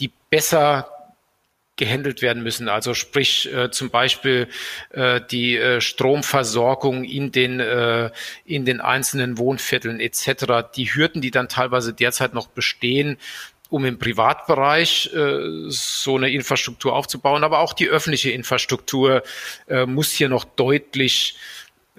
die 0.01 0.11
besser 0.31 0.89
gehandelt 1.77 2.21
werden 2.21 2.43
müssen. 2.43 2.69
Also 2.69 2.95
sprich 2.95 3.53
äh, 3.53 3.71
zum 3.71 3.91
Beispiel 3.91 4.49
äh, 4.91 5.21
die 5.31 5.57
äh, 5.57 5.81
Stromversorgung 5.81 7.05
in 7.05 7.33
den, 7.33 7.59
äh, 7.59 8.11
in 8.45 8.65
den 8.67 8.81
einzelnen 8.81 9.39
Wohnvierteln 9.39 9.99
etc. 9.99 10.69
Die 10.77 10.95
Hürden, 10.95 11.23
die 11.23 11.31
dann 11.31 11.49
teilweise 11.49 11.95
derzeit 11.95 12.35
noch 12.35 12.49
bestehen, 12.49 13.17
um 13.71 13.85
im 13.87 13.99
Privatbereich 13.99 15.11
äh, 15.15 15.69
so 15.69 16.17
eine 16.17 16.31
Infrastruktur 16.31 16.93
aufzubauen, 16.93 17.45
aber 17.45 17.61
auch 17.61 17.73
die 17.73 17.89
öffentliche 17.89 18.31
Infrastruktur 18.31 19.23
äh, 19.69 19.87
muss 19.87 20.13
hier 20.13 20.29
noch 20.29 20.45
deutlich 20.45 21.37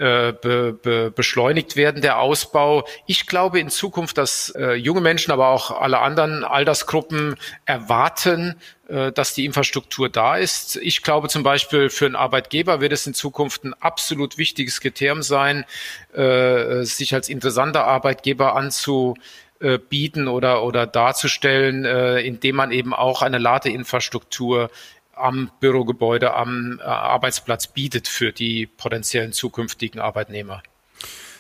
äh, 0.01 0.33
be, 0.33 0.73
be, 0.73 1.11
beschleunigt 1.11 1.75
werden, 1.75 2.01
der 2.01 2.19
Ausbau. 2.19 2.87
Ich 3.05 3.27
glaube 3.27 3.59
in 3.59 3.69
Zukunft, 3.69 4.17
dass 4.17 4.49
äh, 4.57 4.73
junge 4.73 4.99
Menschen, 4.99 5.31
aber 5.31 5.49
auch 5.49 5.69
alle 5.69 5.99
anderen 5.99 6.43
Altersgruppen 6.43 7.35
erwarten, 7.65 8.55
äh, 8.87 9.11
dass 9.11 9.35
die 9.35 9.45
Infrastruktur 9.45 10.09
da 10.09 10.37
ist. 10.37 10.77
Ich 10.77 11.03
glaube 11.03 11.27
zum 11.27 11.43
Beispiel 11.43 11.91
für 11.91 12.07
einen 12.07 12.15
Arbeitgeber 12.15 12.81
wird 12.81 12.93
es 12.93 13.05
in 13.05 13.13
Zukunft 13.13 13.63
ein 13.63 13.75
absolut 13.75 14.39
wichtiges 14.39 14.81
Kriterium 14.81 15.21
sein, 15.21 15.65
äh, 16.13 16.83
sich 16.83 17.13
als 17.13 17.29
interessanter 17.29 17.85
Arbeitgeber 17.85 18.55
anzubieten 18.55 20.27
oder, 20.27 20.63
oder 20.63 20.87
darzustellen, 20.87 21.85
äh, 21.85 22.21
indem 22.21 22.55
man 22.55 22.71
eben 22.71 22.95
auch 22.95 23.21
eine 23.21 23.37
Ladeinfrastruktur 23.37 24.71
am 25.13 25.51
Bürogebäude, 25.59 26.33
am 26.33 26.79
äh, 26.79 26.83
Arbeitsplatz 26.83 27.67
bietet 27.67 28.07
für 28.07 28.31
die 28.31 28.67
potenziellen 28.67 29.33
zukünftigen 29.33 29.99
Arbeitnehmer. 29.99 30.63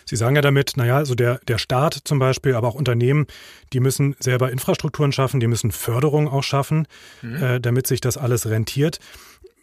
Sie 0.05 0.15
sagen 0.15 0.35
ja 0.35 0.41
damit, 0.41 0.75
naja, 0.75 0.97
also 0.97 1.15
der, 1.15 1.39
der 1.47 1.57
Staat 1.57 1.99
zum 2.03 2.19
Beispiel, 2.19 2.55
aber 2.55 2.67
auch 2.67 2.75
Unternehmen, 2.75 3.27
die 3.71 3.79
müssen 3.79 4.15
selber 4.19 4.51
Infrastrukturen 4.51 5.13
schaffen, 5.13 5.39
die 5.39 5.47
müssen 5.47 5.71
Förderung 5.71 6.27
auch 6.27 6.43
schaffen, 6.43 6.87
mhm. 7.21 7.35
äh, 7.41 7.59
damit 7.61 7.87
sich 7.87 8.01
das 8.01 8.17
alles 8.17 8.49
rentiert. 8.49 8.99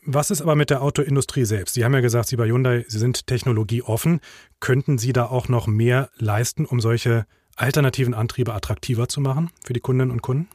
Was 0.04 0.30
ist 0.30 0.40
aber 0.40 0.54
mit 0.54 0.70
der 0.70 0.80
Autoindustrie 0.80 1.44
selbst? 1.44 1.74
Sie 1.74 1.84
haben 1.84 1.92
ja 1.92 2.00
gesagt, 2.00 2.28
Sie 2.28 2.36
bei 2.36 2.46
Hyundai, 2.46 2.86
Sie 2.88 2.98
sind 2.98 3.26
technologieoffen. 3.26 4.20
Könnten 4.58 4.96
Sie 4.96 5.12
da 5.12 5.26
auch 5.26 5.48
noch 5.48 5.66
mehr 5.66 6.08
leisten, 6.16 6.64
um 6.64 6.80
solche 6.80 7.26
alternativen 7.58 8.14
Antriebe 8.14 8.54
attraktiver 8.54 9.08
zu 9.08 9.20
machen 9.20 9.50
für 9.64 9.72
die 9.72 9.80
Kundinnen 9.80 10.10
und 10.10 10.22
Kunden? 10.22 10.48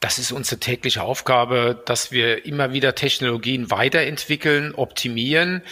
Das 0.00 0.18
ist 0.18 0.32
unsere 0.32 0.58
tägliche 0.58 1.02
Aufgabe, 1.02 1.82
dass 1.86 2.10
wir 2.10 2.44
immer 2.46 2.72
wieder 2.72 2.94
Technologien 2.94 3.70
weiterentwickeln, 3.70 4.74
optimieren, 4.74 5.62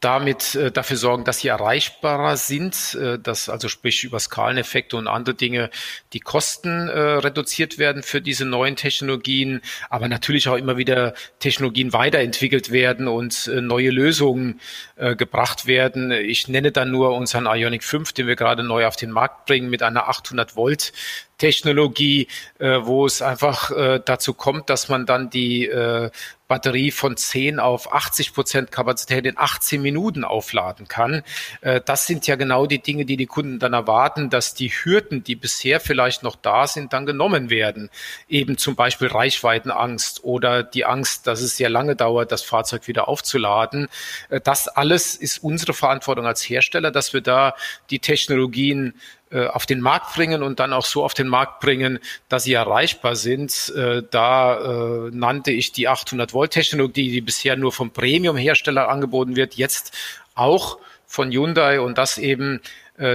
damit 0.00 0.54
äh, 0.54 0.70
dafür 0.70 0.98
sorgen, 0.98 1.24
dass 1.24 1.38
sie 1.38 1.48
erreichbarer 1.48 2.36
sind, 2.36 2.94
äh, 2.94 3.18
dass 3.18 3.48
also 3.48 3.68
sprich 3.68 4.04
über 4.04 4.20
Skaleneffekte 4.20 4.96
und 4.96 5.08
andere 5.08 5.34
Dinge 5.34 5.70
die 6.12 6.20
Kosten 6.20 6.88
äh, 6.88 6.98
reduziert 7.00 7.78
werden 7.78 8.02
für 8.02 8.20
diese 8.20 8.44
neuen 8.44 8.76
Technologien, 8.76 9.62
aber 9.88 10.08
natürlich 10.08 10.48
auch 10.48 10.56
immer 10.56 10.76
wieder 10.76 11.14
Technologien 11.38 11.94
weiterentwickelt 11.94 12.70
werden 12.70 13.08
und 13.08 13.46
äh, 13.48 13.62
neue 13.62 13.90
Lösungen 13.90 14.60
äh, 14.96 15.16
gebracht 15.16 15.66
werden. 15.66 16.10
Ich 16.10 16.46
nenne 16.46 16.72
dann 16.72 16.90
nur 16.90 17.14
unseren 17.14 17.46
Ionic 17.46 17.82
5, 17.82 18.12
den 18.12 18.26
wir 18.26 18.36
gerade 18.36 18.62
neu 18.62 18.86
auf 18.86 18.96
den 18.96 19.10
Markt 19.10 19.46
bringen 19.46 19.70
mit 19.70 19.82
einer 19.82 20.08
800 20.08 20.56
Volt 20.56 20.92
Technologie, 21.38 22.28
äh, 22.58 22.78
wo 22.82 23.06
es 23.06 23.22
einfach 23.22 23.70
äh, 23.70 24.00
dazu 24.04 24.34
kommt, 24.34 24.70
dass 24.70 24.88
man 24.88 25.06
dann 25.06 25.30
die 25.30 25.66
äh, 25.66 26.10
Batterie 26.48 26.90
von 26.90 27.16
10 27.16 27.58
auf 27.58 27.92
80 27.92 28.32
Prozent 28.32 28.72
Kapazität 28.72 29.26
in 29.26 29.36
18 29.36 29.82
Minuten 29.82 30.24
aufladen 30.24 30.86
kann. 30.88 31.22
Äh, 31.60 31.80
das 31.84 32.06
sind 32.06 32.26
ja 32.26 32.36
genau 32.36 32.66
die 32.66 32.78
Dinge, 32.80 33.04
die 33.04 33.16
die 33.16 33.26
Kunden 33.26 33.58
dann 33.58 33.72
erwarten, 33.72 34.30
dass 34.30 34.54
die 34.54 34.68
Hürden, 34.68 35.24
die 35.24 35.34
bisher 35.34 35.80
vielleicht 35.80 36.22
noch 36.22 36.36
da 36.36 36.66
sind, 36.66 36.92
dann 36.92 37.06
genommen 37.06 37.50
werden. 37.50 37.90
Eben 38.28 38.58
zum 38.58 38.76
Beispiel 38.76 39.08
Reichweitenangst 39.08 40.24
oder 40.24 40.62
die 40.62 40.84
Angst, 40.84 41.26
dass 41.26 41.40
es 41.40 41.56
sehr 41.56 41.70
lange 41.70 41.96
dauert, 41.96 42.32
das 42.32 42.42
Fahrzeug 42.42 42.86
wieder 42.86 43.08
aufzuladen. 43.08 43.88
Äh, 44.28 44.40
das 44.40 44.68
alles 44.68 45.16
ist 45.16 45.42
unsere 45.42 45.74
Verantwortung 45.74 46.26
als 46.26 46.48
Hersteller, 46.48 46.90
dass 46.90 47.12
wir 47.12 47.20
da 47.20 47.54
die 47.90 47.98
Technologien 47.98 48.94
auf 49.34 49.66
den 49.66 49.80
Markt 49.80 50.14
bringen 50.14 50.42
und 50.42 50.60
dann 50.60 50.72
auch 50.72 50.84
so 50.84 51.04
auf 51.04 51.14
den 51.14 51.26
Markt 51.26 51.60
bringen, 51.60 51.98
dass 52.28 52.44
sie 52.44 52.52
erreichbar 52.52 53.16
sind. 53.16 53.72
Äh, 53.76 54.02
da 54.10 55.06
äh, 55.06 55.10
nannte 55.12 55.50
ich 55.50 55.72
die 55.72 55.88
800 55.88 56.32
Volt 56.32 56.52
Technologie, 56.52 57.10
die 57.10 57.20
bisher 57.20 57.56
nur 57.56 57.72
vom 57.72 57.90
Premium-Hersteller 57.90 58.88
angeboten 58.88 59.36
wird, 59.36 59.54
jetzt 59.54 59.96
auch 60.34 60.78
von 61.06 61.30
Hyundai 61.30 61.80
und 61.80 61.98
das 61.98 62.18
eben 62.18 62.60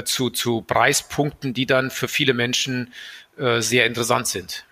zu, 0.05 0.29
zu 0.29 0.61
Preispunkten, 0.61 1.55
die 1.55 1.65
dann 1.65 1.89
für 1.89 2.07
viele 2.07 2.35
Menschen 2.35 2.93
sehr 3.35 3.87
interessant 3.87 4.27
sind. 4.27 4.63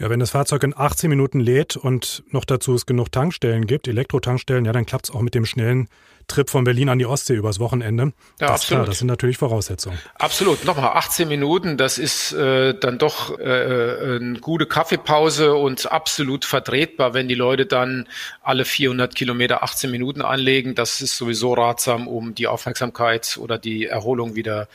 Ja, 0.00 0.08
wenn 0.08 0.18
das 0.18 0.30
Fahrzeug 0.30 0.62
in 0.62 0.74
18 0.74 1.10
Minuten 1.10 1.40
lädt 1.40 1.76
und 1.76 2.22
noch 2.30 2.46
dazu 2.46 2.74
es 2.74 2.86
genug 2.86 3.12
Tankstellen 3.12 3.66
gibt, 3.66 3.86
Elektrotankstellen, 3.86 4.64
ja, 4.64 4.72
dann 4.72 4.86
klappt 4.86 5.10
es 5.10 5.14
auch 5.14 5.20
mit 5.20 5.34
dem 5.34 5.44
schnellen 5.44 5.90
Trip 6.26 6.48
von 6.48 6.64
Berlin 6.64 6.88
an 6.88 6.98
die 6.98 7.04
Ostsee 7.04 7.34
übers 7.34 7.60
Wochenende. 7.60 8.04
Ja, 8.40 8.46
das 8.46 8.50
absolut. 8.62 8.78
Klar, 8.78 8.86
das 8.86 8.98
sind 8.98 9.08
natürlich 9.08 9.36
Voraussetzungen. 9.36 9.98
Absolut. 10.14 10.64
Nochmal 10.64 10.92
18 10.94 11.28
Minuten, 11.28 11.76
das 11.76 11.98
ist 11.98 12.32
äh, 12.32 12.72
dann 12.80 12.96
doch 12.96 13.38
äh, 13.38 13.42
äh, 13.42 14.16
eine 14.16 14.40
gute 14.40 14.64
Kaffeepause 14.64 15.54
und 15.54 15.92
absolut 15.92 16.46
vertretbar, 16.46 17.12
wenn 17.12 17.28
die 17.28 17.34
Leute 17.34 17.66
dann 17.66 18.08
alle 18.40 18.64
400 18.64 19.14
Kilometer 19.14 19.62
18 19.62 19.90
Minuten 19.90 20.22
anlegen. 20.22 20.74
Das 20.74 21.02
ist 21.02 21.18
sowieso 21.18 21.52
ratsam, 21.52 22.08
um 22.08 22.34
die 22.34 22.46
Aufmerksamkeit 22.46 23.36
oder 23.38 23.58
die 23.58 23.84
Erholung 23.84 24.34
wieder 24.34 24.66